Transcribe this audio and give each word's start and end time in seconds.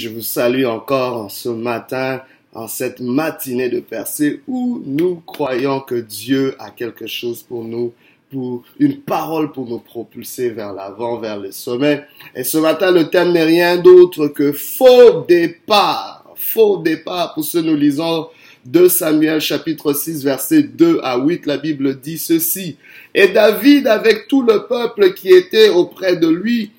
Je 0.00 0.08
vous 0.08 0.22
salue 0.22 0.64
encore 0.64 1.18
en 1.18 1.28
ce 1.28 1.50
matin, 1.50 2.22
en 2.54 2.68
cette 2.68 3.00
matinée 3.00 3.68
de 3.68 3.80
percée 3.80 4.40
où 4.48 4.82
nous 4.86 5.16
croyons 5.26 5.80
que 5.80 5.94
Dieu 5.94 6.54
a 6.58 6.70
quelque 6.70 7.06
chose 7.06 7.42
pour 7.42 7.64
nous, 7.64 7.92
pour 8.30 8.62
une 8.78 9.00
parole 9.02 9.52
pour 9.52 9.68
nous 9.68 9.78
propulser 9.78 10.48
vers 10.48 10.72
l'avant, 10.72 11.18
vers 11.18 11.38
le 11.38 11.52
sommet. 11.52 12.02
Et 12.34 12.44
ce 12.44 12.56
matin, 12.56 12.92
le 12.92 13.10
thème 13.10 13.32
n'est 13.32 13.44
rien 13.44 13.76
d'autre 13.76 14.28
que 14.28 14.52
faux 14.52 15.26
départ. 15.28 16.24
Faux 16.34 16.78
départ 16.78 17.34
pour 17.34 17.44
ce 17.44 17.58
nous 17.58 17.76
lisons 17.76 18.28
2 18.64 18.88
Samuel 18.88 19.42
chapitre 19.42 19.92
6 19.92 20.24
verset 20.24 20.62
2 20.62 21.00
à 21.02 21.18
8, 21.18 21.44
la 21.44 21.58
Bible 21.58 22.00
dit 22.00 22.16
ceci. 22.16 22.78
Et 23.14 23.28
David 23.28 23.86
avec 23.86 24.28
tout 24.28 24.40
le 24.40 24.66
peuple 24.66 25.12
qui 25.12 25.28
était 25.28 25.68
auprès 25.68 26.16
de 26.16 26.28
lui 26.28 26.70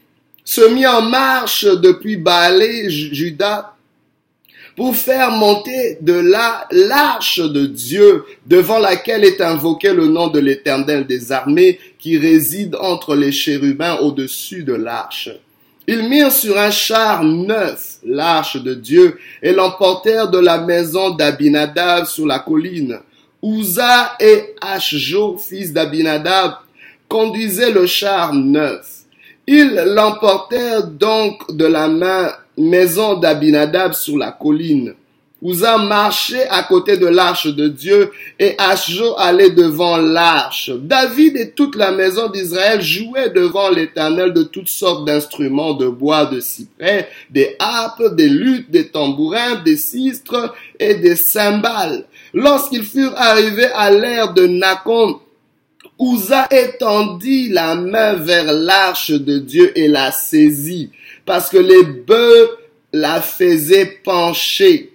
se 0.52 0.68
mit 0.68 0.86
en 0.86 1.04
marche 1.04 1.64
depuis 1.64 2.18
Baalé, 2.18 2.90
Juda, 2.90 3.74
pour 4.76 4.98
faire 4.98 5.32
monter 5.32 5.98
de 6.02 6.12
là 6.12 6.68
l'arche 6.72 7.40
de 7.40 7.66
Dieu, 7.68 8.26
devant 8.46 8.80
laquelle 8.80 9.24
est 9.24 9.40
invoqué 9.40 9.94
le 9.94 10.08
nom 10.08 10.28
de 10.28 10.40
l'Éternel 10.40 11.08
des 11.08 11.32
armées, 11.32 11.80
qui 12.00 12.18
réside 12.18 12.76
entre 12.82 13.16
les 13.16 13.32
chérubins 13.32 13.96
au-dessus 14.02 14.64
de 14.64 14.74
l'arche. 14.74 15.30
Ils 15.88 16.10
mirent 16.10 16.34
sur 16.34 16.58
un 16.58 16.72
char 16.72 17.24
neuf 17.24 18.00
l'arche 18.04 18.62
de 18.62 18.74
Dieu 18.74 19.18
et 19.42 19.54
l'emportèrent 19.54 20.30
de 20.30 20.40
la 20.40 20.58
maison 20.58 21.12
d'Abinadab 21.12 22.08
sur 22.08 22.28
la 22.28 22.40
colline. 22.40 23.00
Uza 23.42 24.18
et 24.20 24.54
Ashjo, 24.60 25.38
fils 25.38 25.72
d'Abinadab, 25.72 26.56
conduisaient 27.08 27.72
le 27.72 27.86
char 27.86 28.34
neuf. 28.34 29.01
Ils 29.54 29.84
l'emportèrent 29.86 30.88
donc 30.88 31.54
de 31.54 31.66
la 31.66 31.90
main 31.90 32.32
maison 32.58 33.16
d'Abinadab 33.16 33.92
sur 33.92 34.18
la 34.18 34.32
colline. 34.32 34.94
Uza 35.44 35.78
marchait 35.78 36.48
à 36.48 36.64
côté 36.64 36.96
de 36.96 37.08
l'arche 37.08 37.48
de 37.48 37.68
Dieu 37.68 38.12
et 38.40 38.56
Ashjo 38.58 39.14
allait 39.18 39.50
devant 39.50 39.98
l'arche. 39.98 40.72
David 40.74 41.36
et 41.36 41.52
toute 41.52 41.76
la 41.76 41.92
maison 41.92 42.30
d'Israël 42.30 42.82
jouaient 42.82 43.32
devant 43.32 43.70
l'Éternel 43.70 44.32
de 44.32 44.44
toutes 44.44 44.70
sortes 44.70 45.04
d'instruments 45.04 45.74
de 45.74 45.90
bois, 45.90 46.28
de 46.28 46.40
cyprès, 46.40 47.10
des 47.30 47.58
harpes, 47.60 48.16
des 48.16 48.30
luttes, 48.30 48.72
des 48.72 48.88
tambourins, 48.88 49.56
des 49.66 49.76
sistres 49.76 50.54
et 50.80 50.96
des 50.96 51.18
cymbales. 51.18 52.06
Lorsqu'ils 52.34 52.86
furent 52.86 53.18
arrivés 53.18 53.70
à 53.76 53.92
l'ère 53.92 54.34
de 54.34 54.48
Nacon, 54.48 55.20
Uza 56.02 56.48
étendit 56.50 57.50
la 57.50 57.76
main 57.76 58.14
vers 58.16 58.52
l'arche 58.52 59.12
de 59.12 59.38
Dieu 59.38 59.72
et 59.78 59.88
la 59.88 60.12
saisit, 60.12 60.90
parce 61.26 61.50
que 61.50 61.60
les 61.60 61.84
bœufs 61.84 62.58
la 62.92 63.22
faisaient 63.22 64.00
pencher. 64.04 64.94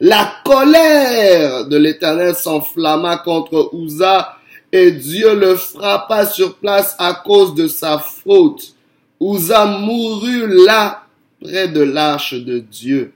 La 0.00 0.32
colère 0.44 1.66
de 1.66 1.76
l'Éternel 1.76 2.34
s'enflamma 2.34 3.18
contre 3.18 3.70
Uza, 3.72 4.34
et 4.72 4.90
Dieu 4.90 5.36
le 5.36 5.54
frappa 5.54 6.26
sur 6.26 6.56
place 6.56 6.96
à 6.98 7.22
cause 7.24 7.54
de 7.54 7.68
sa 7.68 7.98
faute. 7.98 8.74
Uza 9.20 9.64
mourut 9.64 10.64
là, 10.66 11.04
près 11.40 11.68
de 11.68 11.82
l'arche 11.82 12.34
de 12.34 12.58
Dieu. 12.58 13.12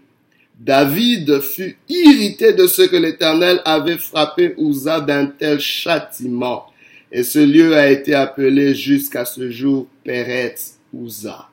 David 0.59 1.41
fut 1.41 1.77
irrité 1.89 2.53
de 2.53 2.69
ce 2.69 2.83
que 2.83 2.97
l'Éternel 2.97 3.61
avait 3.65 3.98
frappé 3.98 4.55
Uza 4.59 5.01
d'un 5.01 5.27
tel 5.27 5.59
châtiment. 5.59 6.72
Et 7.15 7.25
ce 7.25 7.39
lieu 7.39 7.77
a 7.77 7.91
été 7.91 8.15
appelé 8.15 8.75
jusqu'à 8.75 9.27
ce 9.27 9.51
jour 9.51 9.87
Peretz 10.03 10.79
Uza. 10.95 11.47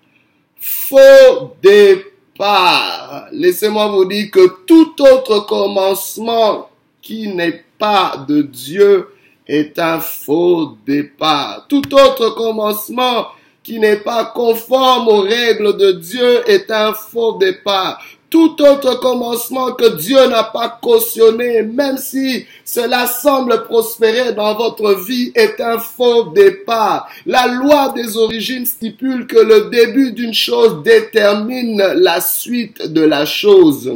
Faux 0.57 1.53
départ. 1.61 3.27
Laissez-moi 3.33 3.89
vous 3.89 4.05
dire 4.05 4.31
que 4.31 4.63
tout 4.65 4.95
autre 5.01 5.45
commencement 5.45 6.69
qui 7.01 7.27
n'est 7.27 7.65
pas 7.77 8.25
de 8.25 8.41
Dieu 8.41 9.09
est 9.45 9.77
un 9.79 9.99
faux 9.99 10.77
départ. 10.87 11.65
Tout 11.67 11.93
autre 11.93 12.29
commencement 12.35 13.27
qui 13.61 13.79
n'est 13.79 13.97
pas 13.97 14.25
conforme 14.25 15.09
aux 15.09 15.21
règles 15.21 15.75
de 15.75 15.91
Dieu 15.91 16.49
est 16.49 16.71
un 16.71 16.93
faux 16.93 17.37
départ 17.37 18.01
tout 18.29 18.61
autre 18.61 18.99
commencement 18.99 19.71
que 19.73 19.97
Dieu 19.97 20.27
n'a 20.27 20.43
pas 20.43 20.79
cautionné, 20.81 21.63
même 21.63 21.97
si 21.97 22.45
cela 22.63 23.07
semble 23.07 23.63
prospérer 23.63 24.33
dans 24.33 24.55
votre 24.55 24.93
vie, 24.93 25.31
est 25.35 25.59
un 25.59 25.79
faux 25.79 26.25
départ. 26.25 27.09
La 27.25 27.47
loi 27.47 27.91
des 27.95 28.17
origines 28.17 28.65
stipule 28.65 29.25
que 29.27 29.39
le 29.39 29.69
début 29.69 30.11
d'une 30.11 30.33
chose 30.33 30.83
détermine 30.83 31.77
la 31.95 32.21
suite 32.21 32.87
de 32.87 33.01
la 33.01 33.25
chose 33.25 33.91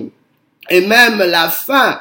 et 0.69 0.81
même 0.81 1.19
la 1.19 1.49
fin 1.49 1.99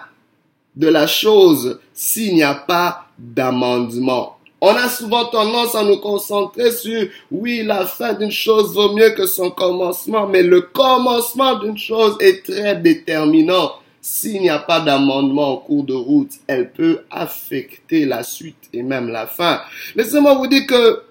de 0.76 0.88
la 0.88 1.06
chose 1.06 1.80
s'il 1.92 2.34
n'y 2.34 2.42
a 2.42 2.54
pas 2.54 3.06
d'amendement. 3.18 4.31
On 4.64 4.76
a 4.76 4.88
souvent 4.88 5.24
tendance 5.24 5.74
à 5.74 5.82
nous 5.82 5.96
concentrer 5.96 6.70
sur, 6.70 7.08
oui, 7.32 7.64
la 7.64 7.84
fin 7.84 8.12
d'une 8.12 8.30
chose 8.30 8.72
vaut 8.72 8.92
mieux 8.92 9.10
que 9.10 9.26
son 9.26 9.50
commencement, 9.50 10.28
mais 10.28 10.44
le 10.44 10.60
commencement 10.60 11.58
d'une 11.58 11.76
chose 11.76 12.16
est 12.20 12.46
très 12.46 12.76
déterminant. 12.76 13.72
S'il 14.00 14.40
n'y 14.40 14.50
a 14.50 14.60
pas 14.60 14.78
d'amendement 14.78 15.54
en 15.54 15.56
cours 15.56 15.82
de 15.82 15.94
route, 15.94 16.30
elle 16.46 16.70
peut 16.70 17.00
affecter 17.10 18.04
la 18.04 18.22
suite 18.22 18.68
et 18.72 18.84
même 18.84 19.08
la 19.08 19.26
fin. 19.26 19.60
Laissez-moi 19.96 20.34
vous 20.34 20.46
dire 20.46 20.68
que 20.68 21.02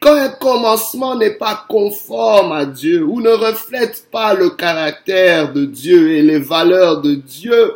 quand 0.00 0.14
un 0.14 0.30
commencement 0.30 1.16
n'est 1.16 1.34
pas 1.34 1.66
conforme 1.68 2.52
à 2.52 2.64
Dieu 2.64 3.04
ou 3.04 3.20
ne 3.20 3.28
reflète 3.28 4.06
pas 4.10 4.32
le 4.32 4.48
caractère 4.48 5.52
de 5.52 5.66
Dieu 5.66 6.12
et 6.12 6.22
les 6.22 6.38
valeurs 6.38 7.02
de 7.02 7.14
Dieu, 7.14 7.74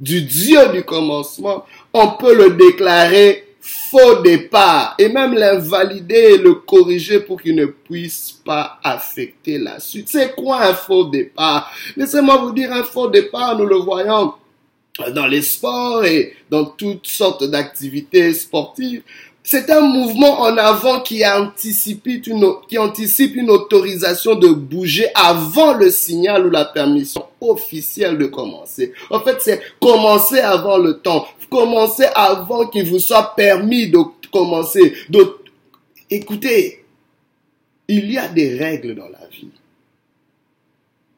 du 0.00 0.22
Dieu 0.22 0.72
du 0.72 0.84
commencement, 0.84 1.66
on 1.92 2.12
peut 2.12 2.34
le 2.34 2.54
déclarer 2.54 3.44
faux 3.94 4.22
départ 4.22 4.96
et 4.98 5.08
même 5.08 5.34
l'invalider 5.34 6.34
et 6.34 6.38
le 6.38 6.54
corriger 6.54 7.20
pour 7.20 7.40
qu'il 7.40 7.54
ne 7.54 7.66
puisse 7.66 8.32
pas 8.44 8.80
affecter 8.82 9.56
la 9.56 9.78
suite. 9.78 10.08
C'est 10.08 10.34
quoi 10.34 10.62
un 10.64 10.74
faux 10.74 11.04
départ? 11.04 11.70
Laissez-moi 11.96 12.38
vous 12.38 12.52
dire, 12.52 12.72
un 12.72 12.82
faux 12.82 13.08
départ, 13.08 13.56
nous 13.56 13.66
le 13.66 13.76
voyons 13.76 14.34
dans 15.14 15.26
les 15.28 15.42
sports 15.42 16.04
et 16.04 16.34
dans 16.50 16.64
toutes 16.64 17.06
sortes 17.06 17.44
d'activités 17.44 18.32
sportives. 18.34 19.02
C'est 19.46 19.68
un 19.68 19.82
mouvement 19.82 20.40
en 20.40 20.56
avant 20.56 21.00
qui 21.00 21.22
anticipe, 21.24 22.06
une, 22.06 22.46
qui 22.66 22.78
anticipe 22.78 23.36
une 23.36 23.50
autorisation 23.50 24.36
de 24.36 24.48
bouger 24.48 25.06
avant 25.14 25.74
le 25.74 25.90
signal 25.90 26.46
ou 26.46 26.50
la 26.50 26.64
permission 26.64 27.26
officielle 27.42 28.16
de 28.16 28.24
commencer. 28.24 28.94
En 29.10 29.20
fait, 29.20 29.42
c'est 29.42 29.60
commencer 29.82 30.38
avant 30.38 30.78
le 30.78 30.98
temps. 31.00 31.26
Commencer 31.50 32.06
avant 32.14 32.68
qu'il 32.68 32.88
vous 32.88 32.98
soit 32.98 33.34
permis 33.36 33.90
de 33.90 33.98
commencer. 34.32 34.94
De... 35.10 35.36
Écoutez, 36.08 36.82
il 37.86 38.10
y 38.10 38.16
a 38.16 38.28
des 38.28 38.56
règles 38.56 38.94
dans 38.94 39.10
la 39.10 39.26
vie. 39.30 39.50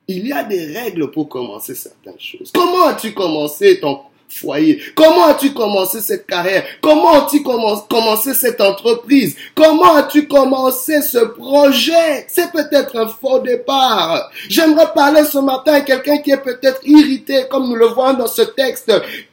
Il 0.09 0.27
y 0.27 0.33
a 0.33 0.43
des 0.43 0.67
règles 0.67 1.13
pour 1.13 1.29
commencer 1.29 1.77
certaines 1.77 2.19
choses. 2.19 2.51
Comment 2.53 2.87
as-tu 2.87 3.15
commencé 3.15 3.79
ton 3.79 4.01
foyer 4.29 4.81
Comment 4.95 5.27
as-tu 5.27 5.53
commencé 5.53 6.01
cette 6.01 6.27
carrière? 6.27 6.65
Comment 6.81 7.25
as-tu 7.25 7.43
commencé 7.43 8.35
cette 8.35 8.61
entreprise? 8.61 9.37
Comment 9.55 9.97
as-tu 9.97 10.27
commencé 10.27 11.03
ce 11.03 11.19
projet? 11.19 12.27
C'est 12.29 12.51
peut-être 12.53 12.97
un 12.97 13.09
faux 13.09 13.39
départ. 13.41 14.31
J'aimerais 14.49 14.93
parler 14.95 15.25
ce 15.25 15.39
matin 15.39 15.75
à 15.75 15.81
quelqu'un 15.81 16.19
qui 16.19 16.31
est 16.31 16.43
peut-être 16.43 16.81
irrité, 16.85 17.45
comme 17.51 17.69
nous 17.69 17.77
le 17.77 17.87
voyons 17.87 18.19
dans 18.19 18.27
ce 18.27 18.43
texte. 18.43 18.93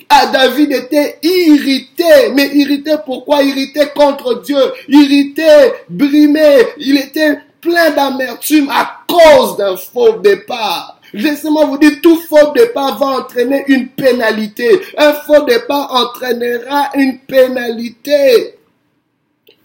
Ah, 0.09 0.28
David 0.28 0.72
était 0.72 1.18
irrité. 1.24 2.30
Mais 2.34 2.50
irrité 2.54 2.96
pourquoi? 3.06 3.44
Irrité 3.44 3.88
contre 3.96 4.42
Dieu. 4.42 4.60
Irrité, 4.88 5.48
brimé. 5.90 6.58
Il 6.78 6.98
était 6.98 7.40
plein 7.62 7.92
d'amertume 7.92 8.70
à 8.70 9.00
cause 9.08 9.58
d'un 9.58 9.78
faux 9.78 10.20
départ. 10.20 11.00
Laissez-moi 11.13 11.66
vous 11.66 11.78
dire, 11.78 12.01
tout 12.01 12.19
faux 12.28 12.51
départ 12.56 12.98
va 12.98 13.19
entraîner 13.19 13.63
une 13.68 13.89
pénalité. 13.89 14.81
Un 14.98 15.13
faux 15.13 15.44
départ 15.44 15.94
entraînera 15.94 16.89
une 16.95 17.19
pénalité 17.19 18.56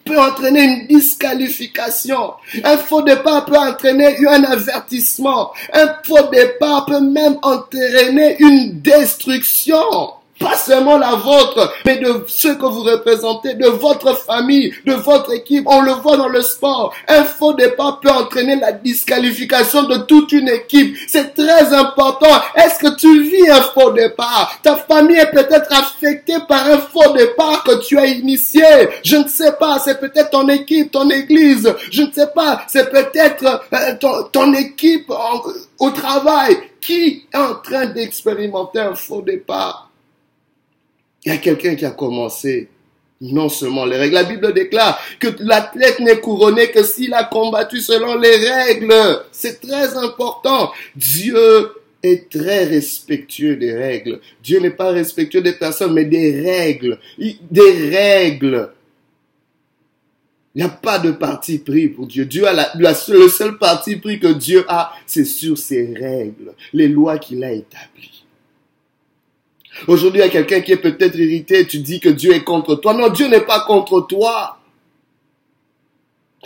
peut 0.04 0.18
entraîner 0.18 0.62
une 0.64 0.86
disqualification. 0.86 2.32
Un 2.64 2.76
faux 2.76 3.02
départ 3.02 3.44
peut 3.46 3.56
entraîner 3.56 4.16
un 4.26 4.44
avertissement. 4.44 5.52
Un 5.72 5.94
faux 6.04 6.28
départ 6.30 6.86
peut 6.86 7.00
même 7.00 7.38
entraîner 7.42 8.36
une 8.40 8.80
destruction 8.80 10.17
pas 10.38 10.56
seulement 10.56 10.96
la 10.98 11.14
vôtre, 11.14 11.72
mais 11.84 11.96
de 11.96 12.24
ceux 12.28 12.54
que 12.54 12.66
vous 12.66 12.82
représentez, 12.82 13.54
de 13.54 13.66
votre 13.66 14.16
famille, 14.16 14.72
de 14.84 14.94
votre 14.94 15.32
équipe. 15.32 15.64
On 15.66 15.80
le 15.80 15.92
voit 15.92 16.16
dans 16.16 16.28
le 16.28 16.42
sport. 16.42 16.94
Un 17.08 17.24
faux 17.24 17.52
départ 17.54 18.00
peut 18.00 18.10
entraîner 18.10 18.56
la 18.56 18.72
disqualification 18.72 19.84
de 19.84 19.96
toute 19.98 20.32
une 20.32 20.48
équipe. 20.48 20.96
C'est 21.06 21.34
très 21.34 21.72
important. 21.74 22.28
Est-ce 22.54 22.78
que 22.78 22.94
tu 22.96 23.22
vis 23.22 23.50
un 23.50 23.62
faux 23.62 23.90
départ? 23.90 24.58
Ta 24.62 24.76
famille 24.76 25.16
est 25.16 25.30
peut-être 25.30 25.72
affectée 25.72 26.38
par 26.48 26.66
un 26.66 26.78
faux 26.78 27.12
départ 27.14 27.64
que 27.64 27.84
tu 27.86 27.98
as 27.98 28.06
initié. 28.06 28.64
Je 29.02 29.16
ne 29.16 29.28
sais 29.28 29.52
pas. 29.52 29.78
C'est 29.78 30.00
peut-être 30.00 30.30
ton 30.30 30.48
équipe, 30.48 30.92
ton 30.92 31.08
église. 31.10 31.72
Je 31.90 32.02
ne 32.02 32.12
sais 32.12 32.28
pas. 32.34 32.62
C'est 32.68 32.90
peut-être 32.90 33.62
euh, 33.72 34.24
ton, 34.32 34.52
équipe 34.52 35.10
au 35.78 35.90
travail 35.90 36.56
Qui 36.80 37.26
est 37.32 37.36
en 37.36 37.54
train 37.56 37.86
d'expérimenter 37.86 38.80
un 38.80 38.94
faux 38.94 39.22
départ? 39.22 39.87
Il 41.24 41.32
y 41.32 41.34
a 41.34 41.38
quelqu'un 41.38 41.74
qui 41.74 41.84
a 41.84 41.90
commencé 41.90 42.68
non 43.20 43.48
seulement 43.48 43.84
les 43.84 43.96
règles. 43.96 44.14
La 44.14 44.24
Bible 44.24 44.52
déclare 44.52 45.00
que 45.18 45.28
l'athlète 45.40 46.00
n'est 46.00 46.20
couronné 46.20 46.70
que 46.70 46.82
s'il 46.82 47.12
a 47.14 47.24
combattu 47.24 47.80
selon 47.80 48.18
les 48.18 48.36
règles. 48.36 48.94
C'est 49.32 49.60
très 49.60 49.96
important. 49.96 50.70
Dieu 50.94 51.72
est 52.02 52.30
très 52.30 52.64
respectueux 52.64 53.56
des 53.56 53.72
règles. 53.72 54.20
Dieu 54.42 54.60
n'est 54.60 54.70
pas 54.70 54.90
respectueux 54.90 55.42
des 55.42 55.52
personnes, 55.52 55.92
mais 55.92 56.04
des 56.04 56.40
règles. 56.40 56.98
Des 57.18 57.90
règles. 57.90 58.70
Il 60.54 60.62
n'y 60.62 60.64
a 60.64 60.70
pas 60.70 60.98
de 60.98 61.10
parti 61.10 61.58
pris 61.58 61.88
pour 61.88 62.06
Dieu. 62.06 62.24
Dieu 62.24 62.46
a 62.46 62.52
la, 62.52 62.72
le 62.74 63.28
seul 63.28 63.58
parti 63.58 63.96
pris 63.96 64.18
que 64.18 64.32
Dieu 64.32 64.64
a, 64.68 64.92
c'est 65.06 65.24
sur 65.24 65.58
ses 65.58 65.94
règles, 65.94 66.52
les 66.72 66.88
lois 66.88 67.18
qu'il 67.18 67.44
a 67.44 67.52
établies. 67.52 68.24
Aujourd'hui, 69.86 70.20
il 70.20 70.24
y 70.24 70.26
a 70.26 70.30
quelqu'un 70.30 70.60
qui 70.60 70.72
est 70.72 70.76
peut-être 70.76 71.16
irrité, 71.16 71.66
tu 71.66 71.78
dis 71.78 72.00
que 72.00 72.08
Dieu 72.08 72.34
est 72.34 72.44
contre 72.44 72.74
toi. 72.74 72.94
Non, 72.94 73.08
Dieu 73.08 73.28
n'est 73.28 73.40
pas 73.40 73.60
contre 73.60 74.06
toi. 74.06 74.57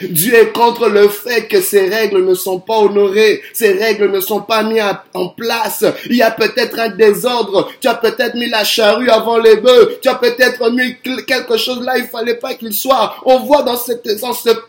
Dieu 0.00 0.34
est 0.34 0.52
contre 0.52 0.88
le 0.88 1.06
fait 1.08 1.48
que 1.48 1.60
ces 1.60 1.86
règles 1.88 2.24
ne 2.24 2.34
sont 2.34 2.58
pas 2.58 2.78
honorées, 2.78 3.42
ces 3.52 3.72
règles 3.72 4.10
ne 4.10 4.20
sont 4.20 4.40
pas 4.40 4.62
mises 4.62 4.82
en 5.12 5.28
place. 5.28 5.84
Il 6.08 6.16
y 6.16 6.22
a 6.22 6.30
peut-être 6.30 6.78
un 6.78 6.88
désordre. 6.88 7.70
Tu 7.78 7.88
as 7.88 7.94
peut-être 7.94 8.34
mis 8.34 8.48
la 8.48 8.64
charrue 8.64 9.10
avant 9.10 9.36
les 9.36 9.56
bœufs. 9.56 9.98
Tu 10.00 10.08
as 10.08 10.14
peut-être 10.14 10.70
mis 10.70 10.96
quelque 11.26 11.58
chose 11.58 11.84
là, 11.84 11.98
il 11.98 12.06
fallait 12.06 12.36
pas 12.36 12.54
qu'il 12.54 12.72
soit. 12.72 13.16
On 13.26 13.40
voit 13.40 13.62
dans, 13.62 13.76
ce 13.76 13.92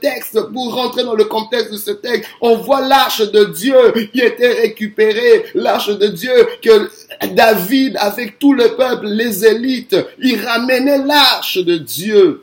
texte, 0.02 0.40
pour 0.52 0.75
rentrer 0.75 1.04
dans 1.04 1.16
le 1.16 1.25
contexte 1.25 1.72
de 1.72 1.78
ce 1.78 1.92
texte, 1.92 2.30
on 2.42 2.58
voit 2.58 2.81
l'arche 2.81 3.22
de 3.22 3.46
Dieu 3.46 3.78
qui 4.14 4.20
était 4.20 4.54
récupérée, 4.54 5.46
l'arche 5.56 5.88
de 5.88 6.08
Dieu 6.08 6.34
que 6.62 6.90
David, 7.28 7.96
avec 7.98 8.40
tout 8.40 8.54
le 8.54 8.75
peuple, 8.75 9.08
les 9.08 9.46
élites, 9.46 9.96
il 10.20 10.44
ramenait 10.46 10.98
l'arche 10.98 11.58
de 11.60 11.78
Dieu 11.78 12.42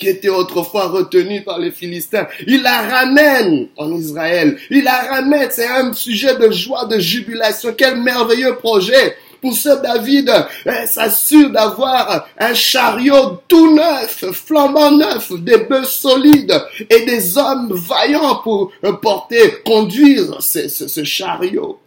qui 0.00 0.08
était 0.08 0.30
autrefois 0.30 0.88
retenu 0.88 1.42
par 1.42 1.58
les 1.58 1.70
Philistins. 1.70 2.26
Il 2.46 2.62
la 2.62 2.80
ramène 2.80 3.68
en 3.76 3.92
Israël. 3.92 4.58
Il 4.70 4.82
la 4.82 4.96
ramène. 4.96 5.48
C'est 5.50 5.68
un 5.68 5.92
sujet 5.92 6.36
de 6.36 6.50
joie, 6.50 6.86
de 6.86 6.98
jubilation. 6.98 7.74
Quel 7.76 8.00
merveilleux 8.00 8.56
projet. 8.56 9.16
Pour 9.42 9.54
ce 9.54 9.80
David 9.82 10.28
hein, 10.28 10.86
s'assure 10.86 11.50
d'avoir 11.50 12.26
un 12.38 12.52
chariot 12.52 13.40
tout 13.48 13.74
neuf, 13.74 14.24
flambant 14.32 14.90
neuf, 14.90 15.32
des 15.32 15.58
bœufs 15.58 15.84
solides 15.84 16.60
et 16.90 17.06
des 17.06 17.38
hommes 17.38 17.72
vaillants 17.72 18.36
pour 18.42 18.70
porter, 19.00 19.62
conduire 19.64 20.42
ce, 20.42 20.68
ce 20.68 21.04
chariot. 21.04 21.78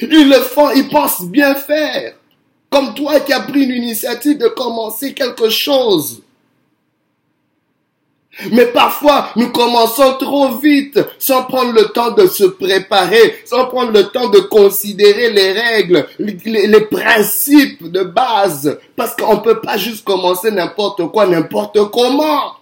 Ils 0.00 0.28
le 0.28 0.40
font, 0.40 0.70
ils 0.70 0.88
pensent 0.88 1.26
bien 1.26 1.54
faire. 1.54 2.14
Comme 2.70 2.92
toi 2.94 3.20
qui 3.20 3.32
as 3.32 3.40
pris 3.40 3.64
l'initiative 3.64 4.38
de 4.38 4.48
commencer 4.48 5.14
quelque 5.14 5.48
chose. 5.48 6.22
Mais 8.52 8.66
parfois, 8.66 9.30
nous 9.36 9.50
commençons 9.50 10.14
trop 10.18 10.56
vite, 10.56 11.00
sans 11.18 11.44
prendre 11.44 11.72
le 11.72 11.86
temps 11.86 12.10
de 12.10 12.26
se 12.26 12.44
préparer, 12.44 13.36
sans 13.46 13.66
prendre 13.66 13.92
le 13.92 14.04
temps 14.08 14.28
de 14.28 14.40
considérer 14.40 15.30
les 15.30 15.52
règles, 15.52 16.06
les, 16.18 16.80
principes 16.82 17.90
de 17.90 18.02
base. 18.02 18.78
Parce 18.94 19.16
qu'on 19.16 19.36
ne 19.36 19.40
peut 19.40 19.60
pas 19.60 19.78
juste 19.78 20.04
commencer 20.04 20.50
n'importe 20.50 21.06
quoi, 21.10 21.26
n'importe 21.26 21.90
comment. 21.90 22.56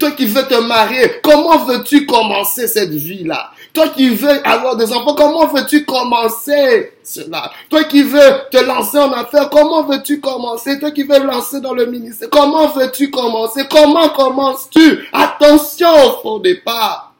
Toi 0.00 0.10
qui 0.10 0.26
veux 0.26 0.42
te 0.42 0.60
marier, 0.66 1.20
comment 1.22 1.64
veux-tu 1.64 2.04
commencer 2.06 2.66
cette 2.66 2.90
vie-là? 2.90 3.52
Toi 3.76 3.88
qui 3.88 4.08
veux 4.08 4.48
avoir 4.48 4.74
des 4.76 4.90
enfants, 4.90 5.14
comment 5.14 5.48
veux-tu 5.48 5.84
commencer 5.84 6.92
cela? 7.02 7.52
Toi 7.68 7.84
qui 7.84 8.04
veux 8.04 8.32
te 8.50 8.56
lancer 8.56 8.96
en 8.96 9.12
affaires, 9.12 9.50
comment 9.50 9.82
veux-tu 9.82 10.18
commencer? 10.18 10.78
Toi 10.78 10.92
qui 10.92 11.02
veux 11.02 11.18
lancer 11.18 11.60
dans 11.60 11.74
le 11.74 11.84
ministère, 11.84 12.30
comment 12.30 12.68
veux-tu 12.68 13.10
commencer? 13.10 13.64
Comment 13.68 14.08
commences-tu? 14.08 15.06
Attention 15.12 15.90
au 16.06 16.22
fond 16.22 16.38
départ. 16.38 17.12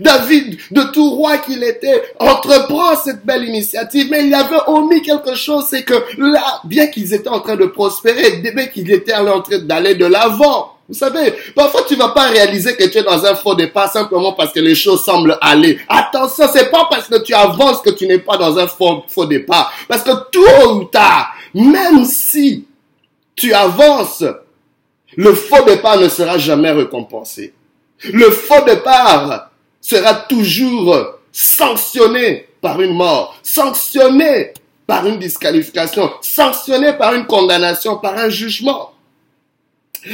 David, 0.00 0.58
de 0.72 0.82
tout 0.92 1.10
roi 1.10 1.38
qu'il 1.38 1.62
était, 1.62 2.02
entreprend 2.18 2.96
cette 2.96 3.24
belle 3.24 3.44
initiative, 3.44 4.08
mais 4.10 4.26
il 4.26 4.34
avait 4.34 4.58
omis 4.66 5.02
quelque 5.02 5.36
chose, 5.36 5.66
c'est 5.70 5.84
que 5.84 5.94
là, 6.18 6.60
bien 6.64 6.88
qu'ils 6.88 7.14
étaient 7.14 7.28
en 7.28 7.38
train 7.38 7.54
de 7.54 7.66
prospérer, 7.66 8.38
bien 8.38 8.66
qu'ils 8.66 8.90
étaient 8.90 9.14
en 9.14 9.42
train 9.42 9.58
d'aller 9.58 9.94
de 9.94 10.06
l'avant, 10.06 10.72
vous 10.88 10.94
savez, 10.94 11.34
parfois 11.54 11.82
tu 11.86 11.96
vas 11.96 12.08
pas 12.08 12.28
réaliser 12.28 12.74
que 12.74 12.84
tu 12.84 12.96
es 12.96 13.02
dans 13.02 13.26
un 13.26 13.34
faux 13.34 13.54
départ 13.54 13.92
simplement 13.92 14.32
parce 14.32 14.54
que 14.54 14.60
les 14.60 14.74
choses 14.74 15.04
semblent 15.04 15.36
aller. 15.42 15.78
Attention, 15.86 16.46
c'est 16.50 16.70
pas 16.70 16.88
parce 16.90 17.08
que 17.08 17.22
tu 17.22 17.34
avances 17.34 17.82
que 17.82 17.90
tu 17.90 18.06
n'es 18.06 18.18
pas 18.18 18.38
dans 18.38 18.58
un 18.58 18.66
faux, 18.66 19.04
faux 19.06 19.26
départ. 19.26 19.70
Parce 19.86 20.02
que 20.02 20.12
tôt 20.30 20.76
ou 20.76 20.84
tard, 20.84 21.34
même 21.52 22.06
si 22.06 22.66
tu 23.36 23.52
avances, 23.52 24.24
le 25.14 25.34
faux 25.34 25.62
départ 25.64 25.98
ne 25.98 26.08
sera 26.08 26.38
jamais 26.38 26.70
récompensé. 26.70 27.52
Le 28.10 28.30
faux 28.30 28.64
départ 28.64 29.50
sera 29.82 30.14
toujours 30.14 31.18
sanctionné 31.30 32.48
par 32.62 32.80
une 32.80 32.94
mort, 32.94 33.38
sanctionné 33.42 34.54
par 34.86 35.06
une 35.06 35.18
disqualification, 35.18 36.10
sanctionné 36.22 36.94
par 36.94 37.12
une 37.12 37.26
condamnation, 37.26 37.98
par 37.98 38.16
un 38.16 38.30
jugement. 38.30 38.92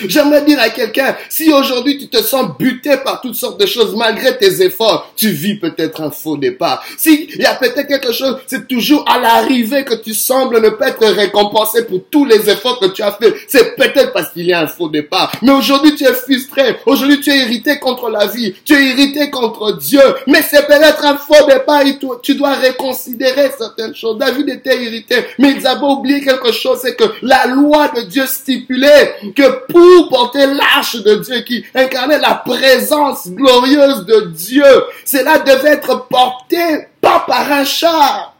J'aimerais 0.06 0.42
dire 0.42 0.58
à 0.60 0.70
quelqu'un, 0.70 1.16
si 1.28 1.52
aujourd'hui 1.52 1.98
tu 1.98 2.08
te 2.08 2.22
sens 2.22 2.46
buté 2.58 2.96
par 2.98 3.20
toutes 3.20 3.34
sortes 3.34 3.60
de 3.60 3.66
choses 3.66 3.94
malgré 3.96 4.36
tes 4.36 4.62
efforts, 4.62 5.12
tu 5.16 5.28
vis 5.28 5.56
peut-être 5.56 6.00
un 6.00 6.10
faux 6.10 6.36
départ. 6.36 6.84
Si 6.96 7.28
il 7.34 7.40
y 7.40 7.46
a 7.46 7.54
peut-être 7.54 7.86
quelque 7.86 8.12
chose, 8.12 8.38
c'est 8.46 8.66
toujours 8.66 9.04
à 9.08 9.19
l'arrivée 9.19 9.84
que 9.84 9.94
tu 9.94 10.14
sembles 10.14 10.60
ne 10.60 10.70
pas 10.70 10.88
être 10.88 11.06
récompensé 11.06 11.84
pour 11.84 12.00
tous 12.10 12.25
les 12.25 12.48
efforts 12.48 12.78
que 12.81 12.86
tu 12.86 13.02
as 13.02 13.12
fait. 13.12 13.34
C'est 13.48 13.76
peut-être 13.76 14.12
parce 14.12 14.31
qu'il 14.31 14.46
y 14.46 14.52
a 14.52 14.60
un 14.60 14.66
faux 14.66 14.88
départ. 14.88 15.32
Mais 15.42 15.52
aujourd'hui 15.52 15.94
tu 15.94 16.04
es 16.04 16.12
frustré. 16.12 16.76
Aujourd'hui 16.86 17.20
tu 17.20 17.31
es 17.31 17.38
irrité 17.38 17.78
contre 17.78 18.10
la 18.10 18.26
vie. 18.26 18.54
Tu 18.64 18.75
es 18.75 18.86
irrité 18.86 19.31
contre 19.31 19.76
Dieu. 19.76 20.02
Mais 20.26 20.42
c'est 20.42 20.66
peut-être 20.66 21.04
un 21.04 21.16
faux 21.16 21.46
départ 21.46 21.82
et 21.82 21.98
tu 22.22 22.34
dois 22.34 22.54
réconsidérer 22.54 23.50
certaines 23.56 23.94
choses. 23.94 24.19
David 24.19 24.48
était 24.48 24.82
irrité. 24.82 25.16
Mais 25.38 25.52
ils 25.52 25.66
avaient 25.66 25.84
oublié 25.84 26.20
quelque 26.20 26.52
chose, 26.52 26.78
c'est 26.82 26.96
que 26.96 27.04
la 27.22 27.46
loi 27.46 27.88
de 27.88 28.02
Dieu 28.02 28.26
stipulait 28.26 29.14
que 29.34 29.66
pour 29.75 30.09
porter 30.09 30.47
l'arche 30.47 31.03
de 31.03 31.17
Dieu 31.17 31.41
qui 31.41 31.65
incarnait 31.75 32.21
la 32.21 32.37
présence 32.37 33.29
glorieuse 33.29 34.06
de 34.06 34.31
Dieu. 34.31 34.85
Cela 35.05 35.38
devait 35.41 35.71
être 35.71 36.06
porté 36.06 36.87
pas 37.01 37.25
par 37.27 37.51
un 37.51 37.65
char, 37.65 38.37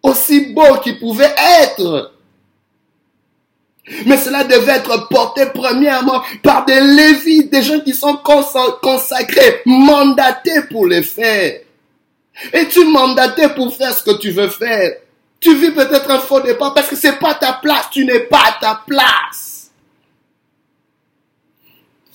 aussi 0.00 0.52
beau 0.52 0.76
qu'il 0.80 1.00
pouvait 1.00 1.34
être. 1.62 2.12
Mais 4.06 4.16
cela 4.16 4.44
devait 4.44 4.74
être 4.74 5.08
porté 5.08 5.46
premièrement 5.52 6.22
par 6.44 6.64
des 6.64 6.80
lévites, 6.80 7.50
des 7.50 7.64
gens 7.64 7.80
qui 7.80 7.92
sont 7.92 8.20
consacrés, 8.80 9.62
mandatés 9.66 10.62
pour 10.70 10.86
les 10.86 11.02
faire. 11.02 11.62
Et 12.52 12.68
tu 12.68 12.84
mandaté 12.84 13.48
pour 13.48 13.74
faire 13.74 13.92
ce 13.92 14.04
que 14.04 14.18
tu 14.18 14.30
veux 14.30 14.48
faire. 14.48 14.92
Tu 15.40 15.52
vis 15.56 15.72
peut-être 15.72 16.08
un 16.12 16.20
faux 16.20 16.40
départ 16.40 16.74
parce 16.74 16.86
que 16.86 16.94
c'est 16.94 17.18
pas 17.18 17.34
ta 17.34 17.54
place, 17.54 17.86
tu 17.90 18.04
n'es 18.04 18.20
pas 18.20 18.42
à 18.46 18.52
ta 18.60 18.82
place 18.86 19.49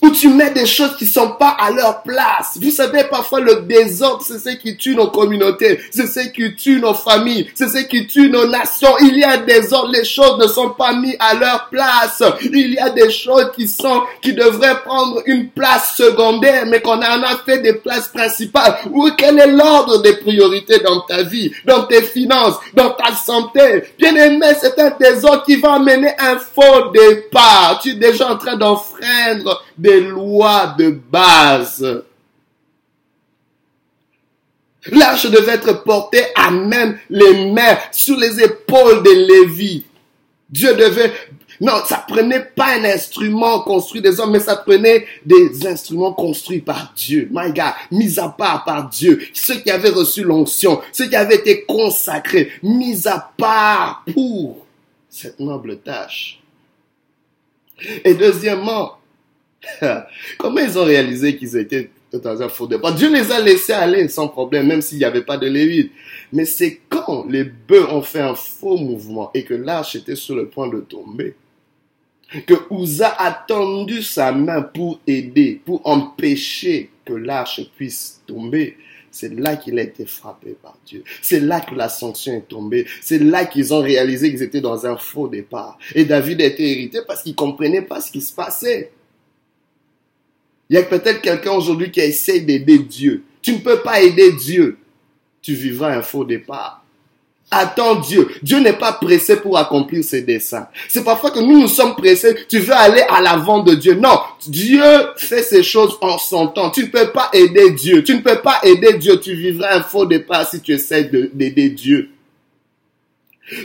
où 0.06 0.10
tu 0.10 0.28
mets 0.28 0.50
des 0.50 0.66
choses 0.66 0.96
qui 0.96 1.06
sont 1.06 1.32
pas 1.32 1.56
à 1.58 1.70
leur 1.70 2.02
place. 2.02 2.58
Vous 2.60 2.70
savez, 2.70 3.04
parfois 3.04 3.40
le 3.40 3.62
désordre, 3.62 4.22
c'est 4.26 4.38
ce 4.38 4.56
qui 4.56 4.76
tue 4.76 4.94
nos 4.94 5.08
communautés, 5.08 5.80
c'est 5.90 6.06
ce 6.06 6.28
qui 6.28 6.54
tue 6.54 6.80
nos 6.80 6.94
familles, 6.94 7.50
c'est 7.54 7.68
ce 7.68 7.78
qui 7.78 8.06
tue 8.06 8.30
nos 8.30 8.46
nations. 8.46 8.96
Il 9.00 9.18
y 9.18 9.24
a 9.24 9.38
des 9.38 9.56
désordre, 9.56 9.92
les 9.92 10.04
choses 10.04 10.38
ne 10.38 10.46
sont 10.46 10.70
pas 10.70 10.92
mises 10.92 11.16
à 11.18 11.34
leur 11.34 11.68
place. 11.70 12.22
Il 12.42 12.74
y 12.74 12.78
a 12.78 12.90
des 12.90 13.10
choses 13.10 13.50
qui 13.54 13.66
sont, 13.66 14.02
qui 14.20 14.32
devraient 14.32 14.80
prendre 14.84 15.22
une 15.26 15.48
place 15.48 15.96
secondaire, 15.96 16.66
mais 16.66 16.80
qu'on 16.80 16.98
en 16.98 17.22
a 17.22 17.36
fait 17.44 17.58
des 17.58 17.74
places 17.74 18.08
principales. 18.08 18.78
Ou 18.90 19.10
quel 19.16 19.38
est 19.38 19.46
l'ordre 19.46 20.02
des 20.02 20.16
priorités 20.16 20.78
dans 20.80 21.00
ta 21.00 21.22
vie, 21.22 21.52
dans 21.64 21.84
tes 21.84 22.02
finances, 22.02 22.56
dans 22.74 22.90
ta 22.90 23.14
santé? 23.14 23.84
Bien 23.98 24.14
aimé, 24.14 24.46
c'est 24.60 24.78
un 24.78 24.92
désordre 24.98 25.44
qui 25.44 25.56
va 25.56 25.74
amener 25.74 26.12
un 26.18 26.38
faux 26.38 26.90
départ. 26.92 27.80
Tu 27.82 27.90
es 27.90 27.94
déjà 27.94 28.30
en 28.30 28.36
train 28.36 28.56
d'enfreindre 28.56 29.62
des 29.78 29.95
lois 30.00 30.74
de 30.78 30.90
base. 30.90 32.04
L'arche 34.92 35.26
devait 35.26 35.54
être 35.54 35.82
portée 35.82 36.24
à 36.34 36.50
même 36.50 36.98
les 37.10 37.50
mains, 37.50 37.76
sur 37.90 38.16
les 38.16 38.40
épaules 38.40 39.02
de 39.02 39.10
Lévi. 39.10 39.84
Dieu 40.48 40.74
devait... 40.74 41.12
Non, 41.60 41.82
ça 41.86 42.04
prenait 42.06 42.44
pas 42.44 42.76
un 42.76 42.84
instrument 42.84 43.60
construit 43.60 44.02
des 44.02 44.20
hommes, 44.20 44.32
mais 44.32 44.40
ça 44.40 44.56
prenait 44.56 45.06
des 45.24 45.66
instruments 45.66 46.12
construits 46.12 46.60
par 46.60 46.92
Dieu. 46.94 47.28
My 47.32 47.50
God, 47.50 47.72
mis 47.90 48.18
à 48.18 48.28
part 48.28 48.64
par 48.64 48.88
Dieu. 48.90 49.20
Ceux 49.32 49.56
qui 49.56 49.70
avaient 49.70 49.88
reçu 49.88 50.22
l'onction, 50.22 50.80
ceux 50.92 51.06
qui 51.06 51.16
avaient 51.16 51.36
été 51.36 51.64
consacrés, 51.64 52.52
mis 52.62 53.08
à 53.08 53.32
part 53.38 54.04
pour 54.12 54.66
cette 55.08 55.40
noble 55.40 55.78
tâche. 55.78 56.40
Et 58.04 58.14
deuxièmement, 58.14 58.98
Comment 60.38 60.60
ils 60.60 60.78
ont 60.78 60.84
réalisé 60.84 61.36
qu'ils 61.36 61.56
étaient 61.56 61.90
dans 62.18 62.42
un 62.42 62.48
faux 62.48 62.66
départ. 62.66 62.94
Dieu 62.94 63.12
les 63.12 63.30
a 63.32 63.40
laissés 63.40 63.72
aller 63.72 64.08
sans 64.08 64.28
problème, 64.28 64.66
même 64.66 64.82
s'il 64.82 64.98
n'y 64.98 65.04
avait 65.04 65.22
pas 65.24 65.36
de 65.36 65.46
Lévite. 65.46 65.92
Mais 66.32 66.44
c'est 66.44 66.80
quand 66.88 67.26
les 67.28 67.44
bœufs 67.44 67.88
ont 67.90 68.02
fait 68.02 68.20
un 68.20 68.34
faux 68.34 68.76
mouvement 68.76 69.30
et 69.34 69.44
que 69.44 69.54
l'arche 69.54 69.96
était 69.96 70.16
sur 70.16 70.34
le 70.34 70.48
point 70.48 70.68
de 70.68 70.80
tomber, 70.80 71.34
que 72.46 72.54
Ouza 72.70 73.14
a 73.18 73.32
tendu 73.32 74.02
sa 74.02 74.32
main 74.32 74.62
pour 74.62 75.00
aider, 75.06 75.60
pour 75.64 75.86
empêcher 75.86 76.90
que 77.04 77.12
l'arche 77.12 77.60
puisse 77.76 78.22
tomber. 78.26 78.76
C'est 79.12 79.32
là 79.32 79.56
qu'il 79.56 79.78
a 79.78 79.82
été 79.82 80.04
frappé 80.04 80.56
par 80.60 80.76
Dieu. 80.84 81.02
C'est 81.22 81.40
là 81.40 81.60
que 81.60 81.74
la 81.74 81.88
sanction 81.88 82.34
est 82.34 82.48
tombée. 82.48 82.86
C'est 83.00 83.18
là 83.18 83.46
qu'ils 83.46 83.72
ont 83.72 83.80
réalisé 83.80 84.30
qu'ils 84.30 84.42
étaient 84.42 84.60
dans 84.60 84.84
un 84.84 84.96
faux 84.96 85.28
départ. 85.28 85.78
Et 85.94 86.04
David 86.04 86.42
a 86.42 86.44
été 86.44 86.70
hérité 86.70 86.98
parce 87.06 87.22
qu'il 87.22 87.34
comprenait 87.34 87.80
pas 87.80 88.02
ce 88.02 88.10
qui 88.10 88.20
se 88.20 88.34
passait. 88.34 88.90
Il 90.68 90.74
y 90.74 90.78
a 90.78 90.82
peut-être 90.82 91.20
quelqu'un 91.20 91.52
aujourd'hui 91.52 91.90
qui 91.90 92.00
essaie 92.00 92.40
d'aider 92.40 92.78
Dieu. 92.78 93.24
Tu 93.40 93.52
ne 93.52 93.58
peux 93.58 93.80
pas 93.80 94.00
aider 94.00 94.32
Dieu. 94.32 94.78
Tu 95.40 95.54
vivras 95.54 95.96
un 95.96 96.02
faux 96.02 96.24
départ. 96.24 96.82
Attends 97.48 97.94
Dieu. 97.96 98.28
Dieu 98.42 98.58
n'est 98.58 98.72
pas 98.72 98.92
pressé 98.92 99.36
pour 99.36 99.56
accomplir 99.56 100.02
ses 100.02 100.22
desseins. 100.22 100.66
C'est 100.88 101.04
parfois 101.04 101.30
que 101.30 101.38
nous 101.38 101.60
nous 101.60 101.68
sommes 101.68 101.94
pressés. 101.94 102.34
Tu 102.48 102.58
veux 102.58 102.74
aller 102.74 103.02
à 103.08 103.20
l'avant 103.20 103.60
de 103.60 103.74
Dieu. 103.74 103.94
Non. 103.94 104.18
Dieu 104.48 104.82
fait 105.16 105.42
ces 105.42 105.62
choses 105.62 105.96
en 106.00 106.18
son 106.18 106.48
temps. 106.48 106.70
Tu 106.70 106.82
ne 106.82 106.88
peux 106.88 107.12
pas 107.12 107.30
aider 107.32 107.70
Dieu. 107.70 108.02
Tu 108.02 108.16
ne 108.16 108.20
peux 108.20 108.40
pas 108.40 108.58
aider 108.64 108.94
Dieu. 108.94 109.20
Tu 109.20 109.34
vivras 109.34 109.76
un 109.76 109.82
faux 109.82 110.06
départ 110.06 110.48
si 110.50 110.60
tu 110.60 110.72
essaies 110.72 111.04
d'aider 111.32 111.70
Dieu. 111.70 112.10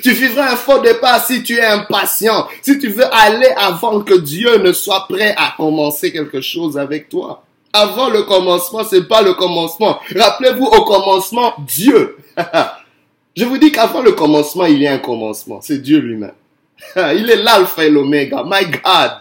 Tu 0.04 0.12
vivras 0.12 0.54
un 0.54 0.56
faux 0.56 0.80
départ 0.80 1.26
si 1.26 1.42
tu 1.42 1.58
es 1.58 1.66
impatient, 1.66 2.48
si 2.62 2.78
tu 2.78 2.90
veux 2.90 3.06
aller 3.12 3.52
avant 3.58 4.02
que 4.02 4.14
Dieu 4.14 4.58
ne 4.58 4.74
soit 4.74 5.08
prêt 5.08 5.34
à 5.38 5.56
commencer 5.58 6.12
quelque 6.12 6.40
chose 6.40 6.78
avec 6.78 7.10
toi. 7.10 7.44
Avant 7.74 8.10
le 8.10 8.24
commencement, 8.24 8.84
c'est 8.84 9.08
pas 9.08 9.22
le 9.22 9.34
commencement. 9.34 10.00
Rappelez-vous 10.16 10.66
au 10.66 10.84
commencement, 10.84 11.54
Dieu. 11.60 12.18
Je 13.36 13.46
vous 13.46 13.58
dis 13.58 13.72
qu'avant 13.72 14.02
le 14.02 14.12
commencement, 14.12 14.66
il 14.66 14.80
y 14.80 14.88
a 14.88 14.94
un 14.94 15.00
commencement. 15.00 15.62
C'est 15.62 15.82
Dieu 15.82 16.00
lui-même. 16.00 16.34
Il 16.96 17.30
est 17.30 17.42
l'alpha 17.42 17.86
et 17.86 17.90
l'oméga. 17.90 18.44
My 18.46 18.66
God. 18.66 19.18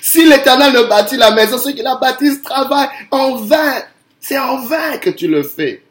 Si 0.00 0.26
l'éternel 0.26 0.72
ne 0.72 0.82
bâtit 0.88 1.16
la 1.16 1.30
maison, 1.30 1.58
ceux 1.58 1.72
qui 1.72 1.82
la 1.82 1.96
bâtissent 1.96 2.42
travaillent 2.42 2.88
en 3.10 3.36
vain. 3.36 3.82
C'est 4.18 4.38
en 4.38 4.56
vain 4.58 4.96
que 4.98 5.10
tu 5.10 5.28
le 5.28 5.42
fais. 5.42 5.82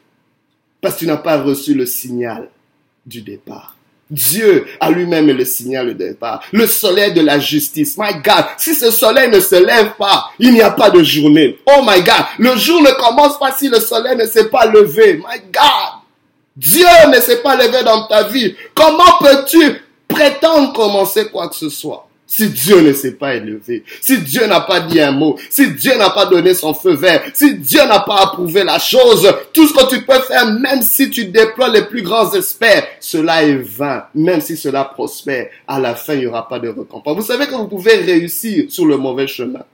Parce 0.80 0.94
que 0.94 1.00
tu 1.00 1.06
n'as 1.06 1.16
pas 1.16 1.40
reçu 1.40 1.74
le 1.74 1.86
signal 1.86 2.50
du 3.06 3.22
départ. 3.22 3.77
Dieu 4.10 4.66
a 4.80 4.90
lui-même 4.90 5.26
le 5.26 5.44
signal 5.44 5.88
de 5.88 5.92
départ. 5.92 6.42
Le 6.52 6.66
soleil 6.66 7.12
de 7.12 7.20
la 7.20 7.38
justice. 7.38 7.96
My 7.98 8.14
God, 8.14 8.44
si 8.56 8.74
ce 8.74 8.90
soleil 8.90 9.30
ne 9.30 9.40
se 9.40 9.54
lève 9.54 9.92
pas, 9.98 10.30
il 10.38 10.52
n'y 10.52 10.62
a 10.62 10.70
pas 10.70 10.90
de 10.90 11.02
journée. 11.02 11.58
Oh 11.66 11.82
my 11.86 12.02
God, 12.02 12.24
le 12.38 12.56
jour 12.56 12.80
ne 12.80 12.90
commence 12.92 13.38
pas 13.38 13.52
si 13.52 13.68
le 13.68 13.80
soleil 13.80 14.16
ne 14.16 14.24
s'est 14.24 14.48
pas 14.48 14.66
levé. 14.66 15.14
My 15.16 15.40
God, 15.52 16.00
Dieu 16.56 16.86
ne 17.14 17.20
s'est 17.20 17.42
pas 17.42 17.56
levé 17.56 17.82
dans 17.84 18.06
ta 18.06 18.24
vie. 18.24 18.54
Comment 18.74 19.18
peux-tu 19.20 19.82
prétendre 20.08 20.72
commencer 20.72 21.28
quoi 21.28 21.48
que 21.48 21.56
ce 21.56 21.68
soit? 21.68 22.07
Si 22.30 22.50
Dieu 22.50 22.82
ne 22.82 22.92
s'est 22.92 23.14
pas 23.14 23.34
élevé, 23.34 23.82
si 24.02 24.20
Dieu 24.20 24.46
n'a 24.46 24.60
pas 24.60 24.80
dit 24.80 25.00
un 25.00 25.12
mot, 25.12 25.38
si 25.48 25.72
Dieu 25.72 25.96
n'a 25.96 26.10
pas 26.10 26.26
donné 26.26 26.52
son 26.52 26.74
feu 26.74 26.94
vert, 26.94 27.22
si 27.32 27.56
Dieu 27.56 27.80
n'a 27.86 28.00
pas 28.00 28.22
approuvé 28.22 28.64
la 28.64 28.78
chose, 28.78 29.26
tout 29.54 29.66
ce 29.66 29.72
que 29.72 29.88
tu 29.88 30.04
peux 30.04 30.20
faire, 30.20 30.52
même 30.60 30.82
si 30.82 31.08
tu 31.08 31.24
déploies 31.24 31.70
les 31.70 31.86
plus 31.86 32.02
grands 32.02 32.30
experts, 32.32 32.86
cela 33.00 33.42
est 33.44 33.56
vain. 33.56 34.04
Même 34.14 34.42
si 34.42 34.58
cela 34.58 34.84
prospère, 34.84 35.48
à 35.66 35.80
la 35.80 35.94
fin, 35.94 36.12
il 36.14 36.20
n'y 36.20 36.26
aura 36.26 36.46
pas 36.46 36.58
de 36.58 36.68
récompense. 36.68 37.16
Vous 37.16 37.22
savez 37.22 37.46
que 37.46 37.54
vous 37.54 37.66
pouvez 37.66 37.96
réussir 37.96 38.70
sur 38.70 38.84
le 38.84 38.98
mauvais 38.98 39.26
chemin. 39.26 39.64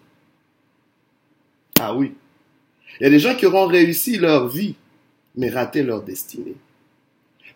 Ah 1.81 1.93
oui. 1.93 2.15
Il 3.01 3.03
y 3.03 3.07
a 3.07 3.11
des 3.11 3.19
gens 3.19 3.35
qui 3.35 3.47
auront 3.47 3.67
réussi 3.67 4.17
leur 4.17 4.47
vie, 4.47 4.77
mais 5.35 5.51
raté 5.51 5.83
leur 5.83 6.03
destinée. 6.03 6.55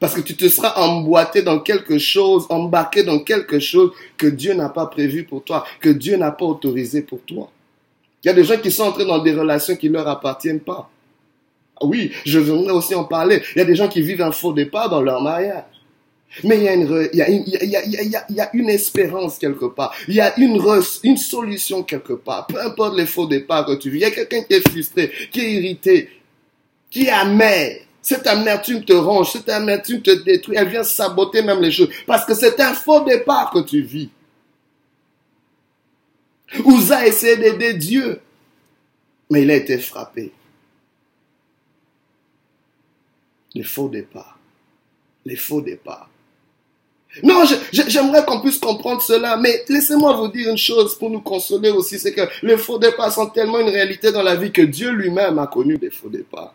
Parce 0.00 0.14
que 0.14 0.21
tu 0.21 0.37
te 0.37 0.49
seras 0.49 0.75
emboîté 0.76 1.43
dans 1.43 1.59
quelque 1.61 1.99
chose, 1.99 2.47
embarqué 2.50 3.02
dans 3.02 3.19
quelque 3.19 3.59
chose 3.59 3.93
que 4.17 4.26
Dieu 4.26 4.55
n'a 4.55 4.69
pas 4.69 4.87
prévu 4.87 5.25
pour 5.25 5.43
toi, 5.43 5.64
que 5.81 5.88
Dieu 5.88 6.17
n'a 6.17 6.31
pas 6.31 6.45
autorisé 6.45 7.02
pour 7.02 7.21
toi. 7.23 7.50
Il 8.23 8.28
y 8.28 8.31
a 8.31 8.35
des 8.35 8.45
gens 8.45 8.59
qui 8.59 8.71
sont 8.71 8.85
entrés 8.85 9.05
dans 9.05 9.19
des 9.19 9.33
relations 9.33 9.76
qui 9.76 9.88
ne 9.88 9.95
leur 9.95 10.09
appartiennent 10.09 10.61
pas. 10.61 10.90
Oui, 11.83 12.12
je 12.25 12.38
voudrais 12.38 12.73
aussi 12.73 12.95
en 12.95 13.05
parler. 13.05 13.43
Il 13.55 13.59
y 13.59 13.62
a 13.62 13.64
des 13.64 13.76
gens 13.76 13.88
qui 13.88 14.02
vivent 14.02 14.23
un 14.23 14.33
faux 14.33 14.52
départ 14.52 14.90
dans 14.90 15.02
leur 15.02 15.23
mariage. 15.23 15.64
Mais 16.45 16.59
il 16.59 16.62
y, 16.62 16.69
a 16.69 16.75
une, 16.75 17.09
il, 17.12 17.19
y 17.19 17.23
a 17.23 17.28
il, 17.31 17.49
y 17.49 17.57
a, 17.57 17.85
il, 17.85 18.11
y 18.11 18.17
a, 18.17 18.25
il 18.28 18.37
y 18.37 18.40
a 18.40 18.50
une 18.52 18.69
espérance 18.69 19.38
quelque 19.38 19.64
part. 19.64 19.95
Il 20.09 20.14
y 20.14 20.21
a 20.21 20.38
une, 20.38 20.61
une 21.05 21.17
solution 21.17 21.83
quelque 21.83 22.12
part. 22.12 22.47
Peu 22.47 22.61
importe 22.61 22.97
les 22.97 23.07
faux 23.07 23.26
départs 23.26 23.64
que 23.64 23.76
tu 23.76 23.88
vis. 23.88 23.99
Il 23.99 24.02
y 24.02 24.05
a 24.05 24.11
quelqu'un 24.11 24.43
qui 24.43 24.55
est 24.55 24.69
frustré, 24.69 25.11
qui 25.33 25.40
est 25.40 25.52
irrité, 25.55 26.11
qui 26.90 27.07
est 27.07 27.11
amer. 27.11 27.88
Cette 28.00 28.26
amertume 28.26 28.85
te 28.85 28.93
ronge, 28.93 29.33
cette 29.33 29.49
amertume 29.49 30.00
te 30.00 30.11
détruit, 30.11 30.57
elle 30.57 30.69
vient 30.69 30.85
saboter 30.85 31.43
même 31.43 31.61
les 31.61 31.71
choses. 31.71 31.90
Parce 32.07 32.25
que 32.25 32.35
c'est 32.35 32.59
un 32.61 32.73
faux 32.73 33.05
départ 33.05 33.50
que 33.50 33.61
tu 33.61 33.83
vis. 33.83 34.11
Ouza 36.64 36.99
a 36.99 37.07
essayé 37.07 37.37
d'aider 37.37 37.75
Dieu, 37.75 38.21
mais 39.31 39.43
il 39.43 39.50
a 39.50 39.57
été 39.57 39.78
frappé. 39.78 40.33
Les 43.55 43.62
faux 43.62 43.88
départs. 43.88 44.38
Les 45.25 45.37
faux 45.37 45.61
départs. 45.61 46.09
Non, 47.23 47.45
j'aimerais 47.73 48.25
qu'on 48.25 48.40
puisse 48.40 48.59
comprendre 48.59 49.00
cela, 49.02 49.37
mais 49.37 49.64
laissez-moi 49.69 50.14
vous 50.14 50.28
dire 50.28 50.50
une 50.50 50.59
chose 50.59 50.97
pour 50.97 51.11
nous 51.11 51.21
consoler 51.21 51.71
aussi, 51.71 51.99
c'est 51.99 52.12
que 52.12 52.21
les 52.43 52.57
faux 52.57 52.78
départs 52.78 53.12
sont 53.12 53.28
tellement 53.28 53.61
une 53.61 53.71
réalité 53.71 54.12
dans 54.12 54.23
la 54.23 54.37
vie 54.37 54.52
que 54.52 54.62
Dieu 54.62 54.90
lui-même 54.90 55.38
a 55.38 55.47
connu 55.47 55.78
des 55.78 55.90
faux 55.90 56.11
départs. 56.11 56.55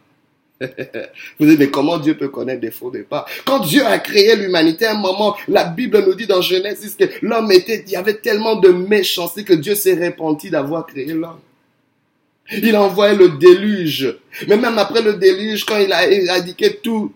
Vous 1.40 1.46
dites, 1.46 1.60
mais 1.60 1.70
comment 1.70 1.98
Dieu 1.98 2.16
peut 2.16 2.30
connaître 2.30 2.62
des 2.62 2.72
faux 2.72 2.92
départs? 2.92 3.28
Quand 3.46 3.60
Dieu 3.60 3.86
a 3.86 4.00
créé 4.00 4.36
l'humanité, 4.36 4.86
à 4.86 4.92
un 4.92 5.00
moment, 5.00 5.36
la 5.48 5.66
Bible 5.66 6.04
nous 6.06 6.16
dit 6.16 6.28
dans 6.28 6.42
Genèse 6.42 6.96
que 6.98 7.06
l'homme 7.22 7.52
était, 7.52 7.84
il 7.86 7.92
y 7.92 7.96
avait 7.96 8.16
tellement 8.16 8.56
de 8.56 8.70
méchanceté 8.70 9.44
que 9.44 9.54
Dieu 9.54 9.76
s'est 9.76 9.96
repenti 9.96 10.50
d'avoir 10.50 10.86
créé 10.86 11.14
l'homme. 11.14 11.40
Il 12.52 12.76
a 12.76 12.82
envoyé 12.84 13.16
le 13.16 13.30
déluge. 13.30 14.16
Mais 14.48 14.58
même 14.58 14.78
après 14.78 15.02
le 15.02 15.14
déluge, 15.14 15.66
quand 15.66 15.78
il 15.78 15.94
a 15.94 16.10
éradiqué 16.10 16.80
tout 16.82 17.14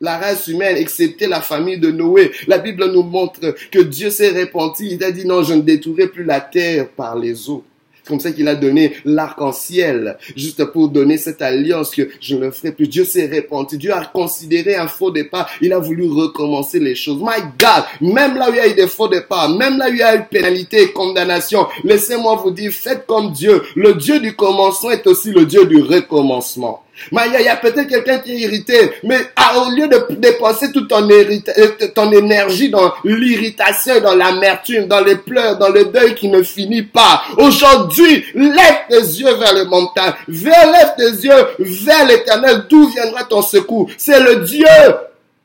la 0.00 0.16
race 0.18 0.46
humaine, 0.46 0.76
excepté 0.76 1.26
la 1.26 1.40
famille 1.40 1.78
de 1.78 1.90
Noé. 1.90 2.30
La 2.46 2.58
Bible 2.58 2.90
nous 2.92 3.02
montre 3.02 3.54
que 3.72 3.80
Dieu 3.80 4.10
s'est 4.10 4.30
repenti. 4.30 4.90
Il 4.92 5.02
a 5.02 5.10
dit 5.10 5.26
non, 5.26 5.42
je 5.42 5.54
ne 5.54 5.62
détruirai 5.62 6.06
plus 6.06 6.24
la 6.24 6.40
terre 6.40 6.88
par 6.88 7.18
les 7.18 7.50
eaux 7.50 7.64
comme 8.08 8.20
ça 8.20 8.32
qu'il 8.32 8.48
a 8.48 8.54
donné 8.54 8.94
l'arc-en-ciel, 9.04 10.16
juste 10.36 10.64
pour 10.66 10.88
donner 10.88 11.18
cette 11.18 11.42
alliance 11.42 11.94
que 11.94 12.08
je 12.20 12.36
ne 12.36 12.50
ferai 12.50 12.72
plus. 12.72 12.88
Dieu 12.88 13.04
s'est 13.04 13.26
répandu. 13.26 13.78
Dieu 13.78 13.92
a 13.92 14.04
considéré 14.04 14.76
un 14.76 14.88
faux 14.88 15.10
départ. 15.10 15.48
Il 15.60 15.72
a 15.72 15.78
voulu 15.78 16.08
recommencer 16.08 16.80
les 16.80 16.94
choses. 16.94 17.20
My 17.20 17.42
God, 17.58 17.84
même 18.00 18.36
là 18.36 18.50
où 18.50 18.52
il 18.52 18.56
y 18.56 18.60
a 18.60 18.68
eu 18.68 18.74
des 18.74 18.88
faux 18.88 19.08
départs, 19.08 19.50
même 19.50 19.78
là 19.78 19.88
où 19.88 19.92
il 19.92 19.98
y 19.98 20.02
a 20.02 20.16
eu 20.16 20.24
pénalité 20.30 20.82
et 20.82 20.92
condamnation, 20.92 21.66
laissez-moi 21.84 22.36
vous 22.42 22.50
dire, 22.50 22.72
faites 22.72 23.06
comme 23.06 23.32
Dieu. 23.32 23.62
Le 23.76 23.94
Dieu 23.94 24.20
du 24.20 24.34
commencement 24.34 24.90
est 24.90 25.06
aussi 25.06 25.30
le 25.30 25.44
Dieu 25.44 25.66
du 25.66 25.82
recommencement. 25.82 26.82
Mais 27.12 27.22
il 27.26 27.44
y 27.44 27.48
a, 27.48 27.56
peut-être 27.56 27.88
quelqu'un 27.88 28.18
qui 28.18 28.32
est 28.32 28.38
irrité, 28.38 28.92
mais 29.04 29.18
au 29.56 29.70
lieu 29.70 29.88
de 29.88 30.14
dépenser 30.14 30.72
toute 30.72 30.88
ton, 30.88 31.08
euh, 31.08 31.68
ton 31.94 32.10
énergie 32.12 32.70
dans 32.70 32.92
l'irritation, 33.04 34.00
dans 34.00 34.14
l'amertume, 34.14 34.86
dans 34.86 35.00
les 35.00 35.16
pleurs, 35.16 35.58
dans 35.58 35.68
le 35.68 35.86
deuil 35.86 36.14
qui 36.14 36.28
ne 36.28 36.42
finit 36.42 36.82
pas, 36.82 37.22
aujourd'hui, 37.36 38.24
lève 38.34 38.86
tes 38.88 39.00
yeux 39.00 39.34
vers 39.34 39.54
le 39.54 39.64
montagne, 39.64 40.14
lève 40.28 40.94
tes 40.96 41.10
yeux 41.10 41.46
vers 41.58 42.06
l'éternel, 42.06 42.64
d'où 42.68 42.88
viendra 42.88 43.24
ton 43.24 43.42
secours? 43.42 43.90
C'est 43.96 44.20
le 44.20 44.44
Dieu 44.44 44.66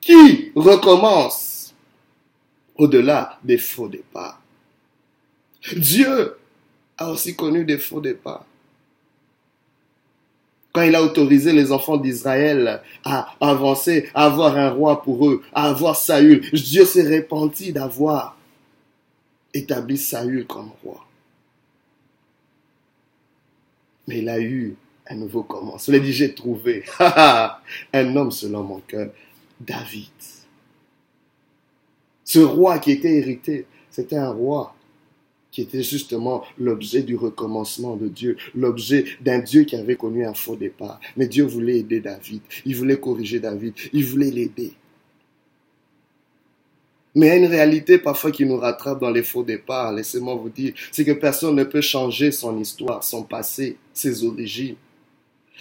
qui 0.01 0.51
recommence 0.55 1.73
au-delà 2.75 3.37
des 3.43 3.57
faux 3.57 3.87
départs. 3.87 4.39
Dieu 5.75 6.35
a 6.97 7.09
aussi 7.09 7.35
connu 7.35 7.63
des 7.63 7.77
faux 7.77 8.01
départs 8.01 8.45
quand 10.73 10.81
il 10.81 10.95
a 10.95 11.03
autorisé 11.03 11.53
les 11.53 11.71
enfants 11.71 11.97
d'Israël 11.97 12.81
à 13.05 13.35
avancer, 13.39 14.09
à 14.15 14.25
avoir 14.25 14.57
un 14.57 14.71
roi 14.71 15.03
pour 15.03 15.29
eux, 15.29 15.43
à 15.53 15.69
avoir 15.69 15.95
Saül, 15.95 16.41
Dieu 16.51 16.83
s'est 16.83 17.15
repenti 17.15 17.71
d'avoir 17.71 18.35
établi 19.53 19.97
Saül 19.97 20.47
comme 20.47 20.71
roi. 20.83 21.05
Mais 24.07 24.19
il 24.19 24.27
a 24.27 24.39
eu 24.39 24.75
un 25.07 25.15
nouveau 25.15 25.43
commencement. 25.43 25.93
Il 25.93 25.95
a 25.95 25.99
dit, 25.99 26.11
j'ai 26.11 26.33
trouvé 26.33 26.83
un 26.99 28.15
homme 28.15 28.31
selon 28.31 28.63
mon 28.63 28.79
cœur, 28.79 29.11
David. 29.59 30.09
Ce 32.23 32.39
roi 32.39 32.79
qui 32.79 32.91
était 32.91 33.15
hérité, 33.15 33.67
c'était 33.91 34.17
un 34.17 34.31
roi 34.31 34.75
qui 35.53 35.61
était 35.61 35.83
justement 35.83 36.43
l'objet 36.57 37.03
du 37.03 37.15
recommencement 37.15 37.95
de 37.95 38.07
Dieu, 38.07 38.35
l'objet 38.55 39.05
d'un 39.21 39.37
Dieu 39.37 39.63
qui 39.63 39.75
avait 39.75 39.95
connu 39.95 40.25
un 40.25 40.33
faux 40.33 40.55
départ. 40.55 40.99
Mais 41.15 41.27
Dieu 41.27 41.45
voulait 41.45 41.77
aider 41.77 41.99
David, 41.99 42.41
il 42.65 42.75
voulait 42.75 42.99
corriger 42.99 43.39
David, 43.39 43.75
il 43.93 44.03
voulait 44.03 44.31
l'aider. 44.31 44.73
Mais 47.15 47.27
il 47.27 47.29
y 47.29 47.31
a 47.33 47.35
une 47.35 47.45
réalité 47.45 47.99
parfois 47.99 48.31
qui 48.31 48.43
nous 48.43 48.57
rattrape 48.57 48.99
dans 48.99 49.11
les 49.11 49.21
faux 49.21 49.43
départs, 49.43 49.93
laissez-moi 49.93 50.33
vous 50.33 50.49
dire, 50.49 50.73
c'est 50.91 51.05
que 51.05 51.11
personne 51.11 51.55
ne 51.55 51.63
peut 51.63 51.81
changer 51.81 52.31
son 52.31 52.59
histoire, 52.59 53.03
son 53.03 53.21
passé, 53.21 53.77
ses 53.93 54.25
origines. 54.25 54.75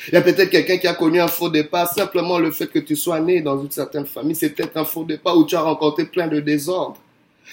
Il 0.08 0.14
y 0.14 0.16
a 0.16 0.22
peut-être 0.22 0.48
quelqu'un 0.48 0.78
qui 0.78 0.86
a 0.86 0.94
connu 0.94 1.20
un 1.20 1.28
faux 1.28 1.50
départ, 1.50 1.92
simplement 1.92 2.38
le 2.38 2.50
fait 2.50 2.68
que 2.68 2.78
tu 2.78 2.96
sois 2.96 3.20
né 3.20 3.42
dans 3.42 3.62
une 3.62 3.70
certaine 3.70 4.06
famille, 4.06 4.34
c'est 4.34 4.48
peut-être 4.48 4.78
un 4.78 4.86
faux 4.86 5.04
départ 5.04 5.36
où 5.36 5.44
tu 5.44 5.54
as 5.54 5.60
rencontré 5.60 6.06
plein 6.06 6.28
de 6.28 6.40
désordres. 6.40 6.98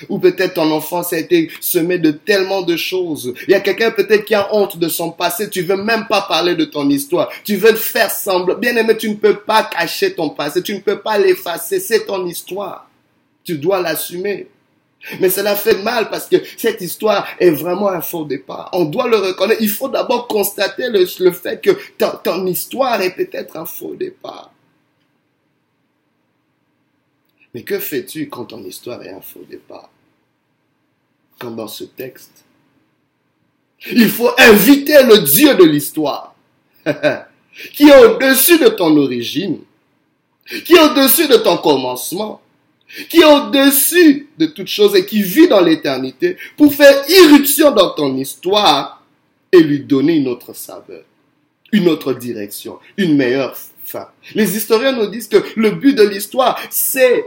Ou 0.08 0.20
peut-être 0.20 0.56
ton 0.56 0.72
enfance 0.72 1.12
a 1.14 1.18
été 1.18 1.52
semée 1.60 2.00
de 2.00 2.12
tellement 2.12 2.62
de 2.62 2.78
choses. 2.78 3.34
Il 3.48 3.52
y 3.52 3.56
a 3.56 3.60
quelqu'un 3.60 3.92
peut-être 3.92 4.26
qui 4.26 4.36
a 4.36 4.54
honte 4.56 4.78
de 4.78 4.88
son 4.88 5.12
passé. 5.12 5.50
Tu 5.50 5.62
veux 5.62 5.76
même 5.76 6.08
pas 6.08 6.22
parler 6.22 6.56
de 6.56 6.66
ton 6.66 6.90
histoire. 6.90 7.30
Tu 7.44 7.56
veux 7.56 7.76
faire 7.76 8.10
semblant. 8.10 8.56
Bien 8.56 8.76
aimé, 8.76 8.96
tu 8.98 9.10
ne 9.10 9.16
peux 9.16 9.36
pas 9.36 9.64
cacher 9.64 10.14
ton 10.14 10.30
passé. 10.30 10.64
Tu 10.64 10.74
ne 10.74 10.80
peux 10.80 11.00
pas 11.00 11.18
l'effacer. 11.18 11.80
C'est 11.80 12.06
ton 12.06 12.26
histoire. 12.26 12.90
Tu 13.44 13.58
dois 13.58 13.82
l'assumer. 13.82 14.48
Mais 15.20 15.30
cela 15.30 15.56
fait 15.56 15.82
mal 15.82 16.10
parce 16.10 16.28
que 16.28 16.38
cette 16.58 16.82
histoire 16.82 17.26
est 17.40 17.52
vraiment 17.52 17.90
un 17.90 18.02
faux 18.02 18.26
départ. 18.26 18.70
On 18.74 18.86
doit 18.86 19.08
le 19.08 19.18
reconnaître. 19.18 19.62
Il 19.62 19.70
faut 19.70 19.88
d'abord 19.88 20.28
constater 20.28 20.90
le, 20.90 21.06
fait 21.32 21.62
que 21.62 21.72
ton 22.24 22.46
histoire 22.46 23.02
est 23.02 23.16
peut-être 23.16 23.56
un 23.56 23.66
faux 23.66 23.96
départ. 23.96 24.52
Mais 27.54 27.64
que 27.64 27.80
fais-tu 27.80 28.30
quand 28.30 28.46
ton 28.46 28.64
histoire 28.64 29.02
est 29.04 29.12
un 29.12 29.22
faux 29.22 29.46
départ? 29.50 29.90
Comme 31.40 31.56
dans 31.56 31.68
ce 31.68 31.84
texte. 31.86 32.44
Il 33.92 34.10
faut 34.10 34.32
inviter 34.38 35.04
le 35.04 35.20
Dieu 35.20 35.56
de 35.56 35.64
l'histoire, 35.64 36.36
qui 37.74 37.84
est 37.88 38.06
au-dessus 38.06 38.60
de 38.60 38.68
ton 38.68 38.96
origine, 38.98 39.60
qui 40.66 40.74
est 40.74 40.82
au-dessus 40.82 41.28
de 41.28 41.38
ton 41.38 41.58
commencement, 41.58 42.42
qui 43.08 43.22
est 43.22 43.26
au-dessus 43.26 44.28
de 44.38 44.48
toute 44.48 44.68
chose 44.68 44.96
et 44.96 45.06
qui 45.06 45.22
vit 45.22 45.48
dans 45.48 45.62
l'éternité, 45.62 46.36
pour 46.58 46.74
faire 46.74 47.04
irruption 47.10 47.72
dans 47.72 47.92
ton 47.92 48.16
histoire 48.18 49.04
et 49.52 49.62
lui 49.62 49.80
donner 49.80 50.18
une 50.18 50.28
autre 50.28 50.54
saveur, 50.54 51.04
une 51.72 51.88
autre 51.88 52.14
direction, 52.14 52.80
une 52.98 53.16
meilleure 53.16 53.56
fin. 53.84 54.10
Les 54.36 54.58
historiens 54.58 54.92
nous 54.92 55.08
disent 55.08 55.28
que 55.28 55.44
le 55.56 55.72
but 55.72 55.96
de 55.96 56.04
l'histoire, 56.04 56.60
c'est 56.70 57.26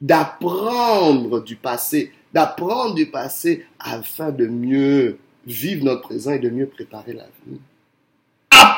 d'apprendre 0.00 1.40
du 1.40 1.56
passé, 1.56 2.12
d'apprendre 2.32 2.94
du 2.94 3.06
passé 3.06 3.64
afin 3.78 4.30
de 4.30 4.46
mieux 4.46 5.18
vivre 5.46 5.84
notre 5.84 6.02
présent 6.02 6.32
et 6.32 6.38
de 6.38 6.50
mieux 6.50 6.66
préparer 6.66 7.12
l'avenir. 7.12 7.60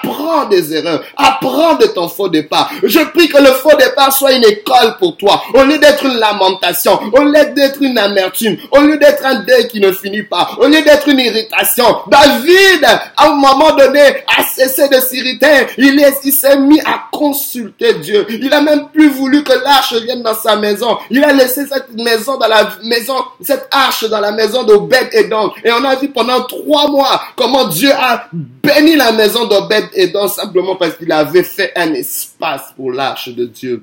Apprends 0.02 0.46
des 0.46 0.74
erreurs. 0.74 1.02
Apprends 1.16 1.74
de 1.74 1.86
ton 1.86 2.08
faux 2.08 2.28
départ. 2.28 2.70
Je 2.82 3.00
prie 3.00 3.28
que 3.28 3.38
le 3.38 3.52
faux 3.52 3.76
départ 3.76 4.12
soit 4.12 4.32
une 4.32 4.44
école 4.44 4.96
pour 4.98 5.16
toi. 5.16 5.42
Au 5.54 5.62
lieu 5.62 5.78
d'être 5.78 6.04
une 6.04 6.18
lamentation, 6.18 6.98
au 7.12 7.22
lieu 7.22 7.52
d'être 7.54 7.82
une 7.82 7.98
amertume, 7.98 8.56
au 8.70 8.80
lieu 8.80 8.98
d'être 8.98 9.24
un 9.24 9.36
deuil 9.40 9.68
qui 9.68 9.80
ne 9.80 9.92
finit 9.92 10.22
pas, 10.22 10.50
au 10.58 10.66
lieu 10.66 10.82
d'être 10.82 11.08
une 11.08 11.20
irritation. 11.20 11.84
David, 12.08 12.84
à 13.16 13.26
un 13.26 13.32
moment 13.34 13.74
donné, 13.76 14.00
a 14.00 14.42
cessé 14.42 14.88
de 14.88 15.00
s'irriter. 15.00 15.66
Il 15.76 16.32
s'est 16.32 16.58
mis 16.58 16.80
à 16.80 17.04
consulter 17.12 17.94
Dieu. 17.94 18.26
Il 18.28 18.52
a 18.52 18.60
même 18.60 18.88
plus 18.88 19.08
voulu 19.08 19.42
que 19.42 19.52
l'arche 19.52 19.94
vienne 19.94 20.22
dans 20.22 20.34
sa 20.34 20.56
maison. 20.56 20.98
Il 21.10 21.22
a 21.24 21.32
laissé 21.32 21.66
cette 21.66 21.94
maison 21.94 22.38
dans 22.38 22.48
la 22.48 22.68
maison, 22.84 23.16
cette 23.42 23.68
arche 23.70 24.08
dans 24.08 24.20
la 24.20 24.32
maison 24.32 24.62
d'Obed 24.62 25.08
et 25.12 25.24
donc. 25.24 25.52
Et 25.64 25.72
on 25.72 25.84
a 25.84 25.96
vu 25.96 26.08
pendant 26.08 26.42
trois 26.42 26.88
mois 26.88 27.20
comment 27.36 27.64
Dieu 27.66 27.90
a 27.92 28.28
béni 28.32 28.96
la 28.96 29.12
maison 29.12 29.46
d'Obed 29.46 29.87
et 29.94 30.08
donc 30.08 30.30
simplement 30.30 30.76
parce 30.76 30.96
qu'il 30.96 31.10
avait 31.12 31.42
fait 31.42 31.72
un 31.76 31.92
espace 31.94 32.72
pour 32.76 32.92
l'arche 32.92 33.28
de 33.28 33.44
Dieu. 33.46 33.82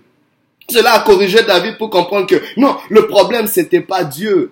Cela 0.70 0.94
a 0.94 1.00
corrigé 1.02 1.44
David 1.44 1.78
pour 1.78 1.90
comprendre 1.90 2.28
que 2.28 2.42
non, 2.58 2.78
le 2.90 3.08
problème 3.08 3.48
c'était 3.48 3.82
pas 3.82 4.04
Dieu. 4.04 4.52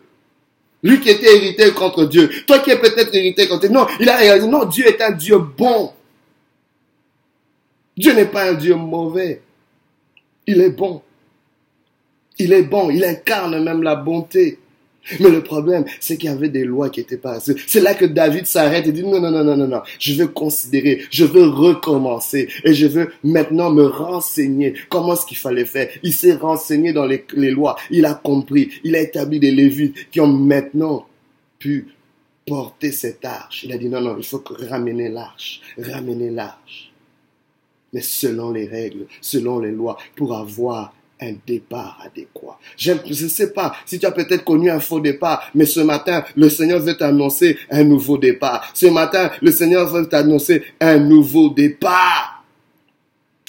Lui 0.84 1.00
qui 1.00 1.10
était 1.10 1.38
irrité 1.38 1.72
contre 1.72 2.06
Dieu. 2.06 2.30
Toi 2.46 2.60
qui 2.60 2.72
es 2.72 2.78
peut-être 2.78 3.14
irrité 3.16 3.48
contre 3.48 3.62
Dieu. 3.62 3.70
Non, 3.70 3.88
il 4.00 4.10
a 4.10 4.18
réalisé, 4.18 4.48
non, 4.48 4.66
Dieu 4.66 4.86
est 4.86 5.02
un 5.02 5.12
Dieu 5.12 5.38
bon. 5.38 5.94
Dieu 7.96 8.14
n'est 8.14 8.26
pas 8.26 8.50
un 8.50 8.54
Dieu 8.54 8.76
mauvais. 8.76 9.42
Il 10.46 10.60
est 10.62 10.72
bon. 10.72 11.02
Il 12.38 12.52
est 12.52 12.64
bon. 12.64 12.90
Il 12.90 13.04
incarne 13.06 13.64
même 13.64 13.82
la 13.82 13.96
bonté. 13.96 14.60
Mais 15.20 15.30
le 15.30 15.44
problème, 15.44 15.86
c'est 16.00 16.18
qu'il 16.18 16.30
y 16.30 16.34
avait 16.34 16.50
des 16.50 16.64
lois 16.64 16.90
qui 16.90 17.02
étaient 17.02 17.18
pas 17.18 17.40
C'est 17.40 17.82
là 17.82 17.94
que 17.94 18.06
David 18.06 18.46
s'arrête 18.46 18.88
et 18.88 18.92
dit 18.92 19.04
non, 19.04 19.20
non, 19.20 19.32
non, 19.32 19.44
non, 19.44 19.58
non, 19.58 19.68
non. 19.68 19.82
Je 20.00 20.14
veux 20.14 20.28
considérer, 20.28 21.04
je 21.12 21.26
veux 21.26 21.48
recommencer 21.48 22.50
et 22.64 22.74
je 22.74 22.88
veux 22.88 23.12
maintenant 23.24 23.72
me 23.72 23.86
renseigner 23.86 24.74
comment 24.90 25.16
ce 25.16 25.26
qu'il 25.26 25.38
fallait 25.38 25.66
faire? 25.66 25.90
Il 26.04 26.14
s'est 26.14 26.36
renseigné 26.36 26.94
dans 26.94 27.06
les, 27.06 27.26
les 27.36 27.52
lois. 27.52 27.76
Il 27.92 28.06
a 28.06 28.14
compris. 28.14 28.70
Il 28.84 28.96
a 28.96 29.02
établi 29.02 29.40
des 29.40 29.52
lévites 29.52 30.10
qui 30.10 30.22
ont 30.22 30.28
maintenant 30.28 31.08
pu 31.60 31.88
porter 32.46 32.92
cette 32.92 33.26
arche. 33.26 33.64
Il 33.64 33.74
a 33.74 33.78
dit 33.78 33.90
non, 33.90 34.02
non, 34.02 34.16
il 34.18 34.24
faut 34.24 34.44
ramener 34.70 35.10
l'arche, 35.10 35.62
ramener 35.78 36.30
l'arche. 36.30 36.92
Mais 37.92 38.02
selon 38.02 38.52
les 38.52 38.68
règles, 38.68 39.06
selon 39.22 39.60
les 39.60 39.72
lois, 39.72 39.98
pour 40.16 40.36
avoir 40.36 40.94
un 41.24 41.34
départ 41.46 42.00
adéquat. 42.06 42.60
Je 42.78 42.92
ne 42.92 43.30
sais 43.30 43.54
pas 43.54 43.76
si 43.86 44.00
tu 44.00 44.06
as 44.06 44.12
peut-être 44.12 44.44
connu 44.44 44.70
un 44.70 44.80
faux 44.80 45.00
départ, 45.00 45.50
mais 45.56 45.66
ce 45.66 45.80
matin, 45.80 46.24
le 46.36 46.50
Seigneur 46.50 46.80
veut 46.80 46.96
t'annoncer 46.96 47.58
un 47.70 47.84
nouveau 47.84 48.18
départ. 48.18 48.70
Ce 48.74 48.88
matin, 48.88 49.32
le 49.42 49.52
Seigneur 49.52 49.88
veut 49.88 50.08
t'annoncer 50.08 50.64
un 50.80 50.98
nouveau 50.98 51.50
départ. 51.50 52.33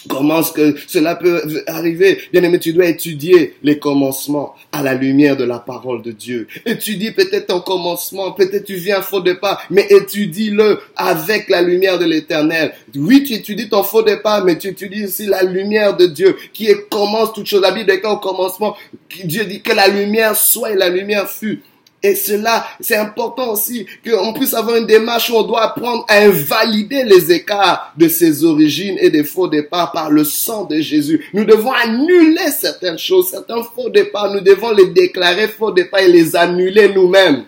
Comment 0.09 0.41
est-ce 0.41 0.53
que 0.53 0.77
cela 0.87 1.15
peut 1.15 1.43
arriver? 1.67 2.19
Bien 2.33 2.43
aimé, 2.43 2.59
tu 2.59 2.73
dois 2.73 2.87
étudier 2.87 3.55
les 3.63 3.79
commencements 3.79 4.55
à 4.73 4.83
la 4.83 4.95
lumière 4.95 5.37
de 5.37 5.45
la 5.45 5.59
parole 5.59 6.03
de 6.03 6.13
Dieu. 6.13 6.47
Étudie 6.67 7.13
peut-être 7.13 7.47
ton 7.47 7.61
commencement, 7.61 8.33
peut-être 8.33 8.65
tu 8.65 8.75
viens 8.75 9.03
faux 9.03 9.21
départ, 9.21 9.65
mais 9.71 9.87
étudie-le 9.89 10.81
avec 10.97 11.49
la 11.49 11.63
lumière 11.63 11.99
de 11.99 12.05
l'éternel. 12.05 12.75
Oui, 12.95 13.25
tu 13.25 13.35
étudies 13.35 13.69
ton 13.69 13.83
faux 13.83 14.03
départ, 14.03 14.45
mais 14.45 14.59
tu 14.59 14.69
étudies 14.69 15.05
aussi 15.07 15.27
la 15.27 15.43
lumière 15.43 15.97
de 15.97 16.07
Dieu 16.07 16.37
qui 16.53 16.69
commence 16.91 17.33
toute 17.33 17.47
chose. 17.47 17.63
La 17.63 17.71
Bible 17.71 17.91
dit 17.91 18.01
qu'au 18.01 18.19
commencement, 18.19 18.77
Dieu 19.25 19.45
dit 19.45 19.63
que 19.63 19.73
la 19.73 19.89
lumière 19.89 20.37
soit 20.37 20.73
et 20.73 20.77
la 20.77 20.89
lumière 20.89 21.29
fut. 21.31 21.63
Et 22.05 22.15
cela, 22.15 22.67
c'est 22.83 22.97
important 22.97 23.53
aussi 23.53 23.87
qu'on 24.07 24.35
puisse 24.35 24.53
avoir 24.53 24.77
une 24.77 24.85
démarche 24.85 25.31
où 25.31 25.37
on 25.37 25.43
doit 25.43 25.63
apprendre 25.63 26.05
à 26.07 26.19
invalider 26.19 27.03
les 27.03 27.33
écarts 27.33 27.95
de 27.97 28.09
ses 28.09 28.45
origines 28.45 28.99
et 29.01 29.09
des 29.09 29.25
faux 29.25 29.49
départs 29.49 29.91
par 29.91 30.11
le 30.11 30.23
sang 30.23 30.65
de 30.65 30.83
Jésus. 30.83 31.25
Nous 31.33 31.47
devons 31.47 31.73
annuler 31.73 32.51
certaines 32.51 32.99
choses, 32.99 33.31
certains 33.31 33.63
faux 33.63 33.89
départs. 33.89 34.35
Nous 34.35 34.43
devons 34.43 34.73
les 34.73 34.89
déclarer 34.89 35.49
faux 35.49 35.71
départs 35.71 36.01
et 36.01 36.13
les 36.13 36.37
annuler 36.37 36.93
nous-mêmes. 36.93 37.45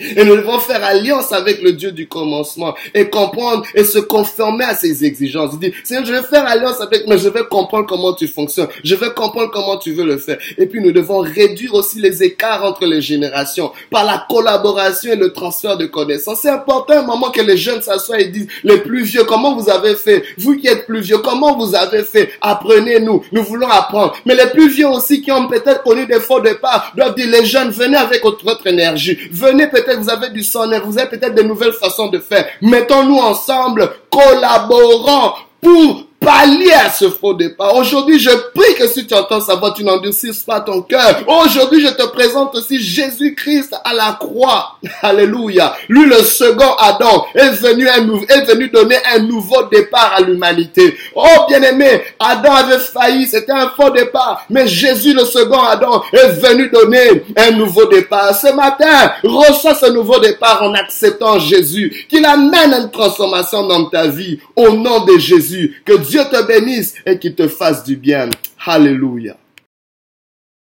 Et 0.00 0.24
nous 0.24 0.36
devons 0.36 0.58
faire 0.60 0.84
alliance 0.84 1.32
avec 1.32 1.60
le 1.60 1.72
Dieu 1.72 1.90
du 1.90 2.06
commencement 2.06 2.74
et 2.94 3.08
comprendre 3.08 3.64
et 3.74 3.84
se 3.84 3.98
conformer 3.98 4.64
à 4.64 4.74
ses 4.74 5.04
exigences. 5.04 5.50
Il 5.54 5.58
dit, 5.58 5.74
Seigneur, 5.82 6.04
je 6.06 6.12
vais 6.12 6.22
faire 6.22 6.46
alliance 6.46 6.80
avec, 6.80 7.06
mais 7.08 7.18
je 7.18 7.28
vais 7.28 7.42
comprendre 7.50 7.86
comment 7.86 8.12
tu 8.12 8.28
fonctionnes. 8.28 8.68
Je 8.84 8.94
vais 8.94 9.10
comprendre 9.10 9.50
comment 9.52 9.76
tu 9.76 9.92
veux 9.92 10.04
le 10.04 10.18
faire. 10.18 10.38
Et 10.56 10.66
puis 10.66 10.80
nous 10.80 10.92
devons 10.92 11.18
réduire 11.18 11.74
aussi 11.74 12.00
les 12.00 12.22
écarts 12.22 12.64
entre 12.64 12.86
les 12.86 13.02
générations 13.02 13.72
par 13.90 14.04
la 14.04 14.24
collaboration 14.28 15.12
et 15.12 15.16
le 15.16 15.32
transfert 15.32 15.76
de 15.76 15.86
connaissances. 15.86 16.40
C'est 16.42 16.50
important 16.50 16.94
un 16.94 17.02
moment 17.02 17.30
que 17.30 17.40
les 17.40 17.56
jeunes 17.56 17.82
s'assoient 17.82 18.20
et 18.20 18.28
disent, 18.28 18.48
les 18.62 18.78
plus 18.78 19.02
vieux, 19.02 19.24
comment 19.24 19.56
vous 19.56 19.68
avez 19.68 19.96
fait? 19.96 20.22
Vous 20.38 20.56
qui 20.56 20.68
êtes 20.68 20.86
plus 20.86 21.00
vieux, 21.00 21.18
comment 21.18 21.58
vous 21.58 21.74
avez 21.74 22.04
fait? 22.04 22.30
Apprenez-nous. 22.40 23.24
Nous 23.32 23.42
voulons 23.42 23.68
apprendre. 23.68 24.14
Mais 24.24 24.36
les 24.36 24.46
plus 24.46 24.68
vieux 24.68 24.88
aussi 24.88 25.22
qui 25.22 25.32
ont 25.32 25.48
peut-être 25.48 25.82
connu 25.82 26.06
des 26.06 26.20
faux 26.20 26.40
départs 26.40 26.92
doivent 26.96 27.16
dire, 27.16 27.28
les 27.28 27.44
jeunes, 27.44 27.70
venez 27.70 27.96
avec 27.96 28.22
votre 28.22 28.66
énergie. 28.68 29.18
Venez 29.32 29.66
peut-être 29.66 29.87
vous 29.96 30.10
avez 30.10 30.30
du 30.30 30.42
son, 30.42 30.66
vous 30.84 30.98
avez 30.98 31.08
peut-être 31.08 31.34
de 31.34 31.42
nouvelles 31.42 31.72
façons 31.72 32.08
de 32.08 32.18
faire. 32.18 32.46
Mettons-nous 32.62 33.18
ensemble, 33.18 33.90
collaborons 34.10 35.32
pour 35.60 36.07
pallier 36.28 36.72
à 36.72 36.90
ce 36.90 37.08
faux 37.08 37.32
départ. 37.32 37.74
Aujourd'hui, 37.74 38.18
je 38.18 38.28
prie 38.54 38.74
que 38.78 38.86
si 38.86 39.06
tu 39.06 39.14
entends 39.14 39.40
sa 39.40 39.54
voix, 39.54 39.72
tu 39.74 39.82
n'endurcisses 39.82 40.40
pas 40.40 40.60
ton 40.60 40.82
cœur. 40.82 41.22
Aujourd'hui, 41.26 41.80
je 41.80 41.90
te 41.90 42.06
présente 42.08 42.54
aussi 42.54 42.78
Jésus-Christ 42.78 43.74
à 43.82 43.94
la 43.94 44.18
croix. 44.20 44.76
Alléluia. 45.02 45.74
Lui, 45.88 46.04
le 46.04 46.22
second 46.22 46.74
Adam, 46.78 47.24
est 47.34 47.50
venu, 47.62 47.86
est 47.86 48.44
venu 48.44 48.68
donner 48.68 48.96
un 49.14 49.20
nouveau 49.20 49.62
départ 49.72 50.16
à 50.18 50.20
l'humanité. 50.20 50.94
Oh, 51.14 51.46
bien-aimé, 51.48 52.02
Adam 52.20 52.52
avait 52.52 52.78
failli, 52.78 53.26
c'était 53.26 53.52
un 53.52 53.70
faux 53.70 53.88
départ. 53.88 54.44
Mais 54.50 54.66
Jésus, 54.66 55.14
le 55.14 55.24
second 55.24 55.62
Adam, 55.62 56.02
est 56.12 56.28
venu 56.42 56.68
donner 56.68 57.24
un 57.38 57.52
nouveau 57.52 57.86
départ. 57.86 58.34
Ce 58.34 58.52
matin, 58.52 59.12
reçois 59.24 59.74
ce 59.74 59.90
nouveau 59.90 60.18
départ 60.18 60.62
en 60.62 60.74
acceptant 60.74 61.38
Jésus, 61.38 62.06
qu'il 62.10 62.26
amène 62.26 62.74
une 62.74 62.90
transformation 62.90 63.66
dans 63.66 63.86
ta 63.86 64.08
vie. 64.08 64.38
Au 64.54 64.72
nom 64.72 65.06
de 65.06 65.16
Jésus, 65.16 65.80
que 65.86 65.96
Dieu 66.18 66.26
te 66.30 66.46
bénisse 66.46 66.94
et 67.06 67.16
qu'il 67.16 67.36
te 67.36 67.46
fasse 67.46 67.84
du 67.84 67.96
bien. 67.96 68.28
Alléluia. 68.66 69.36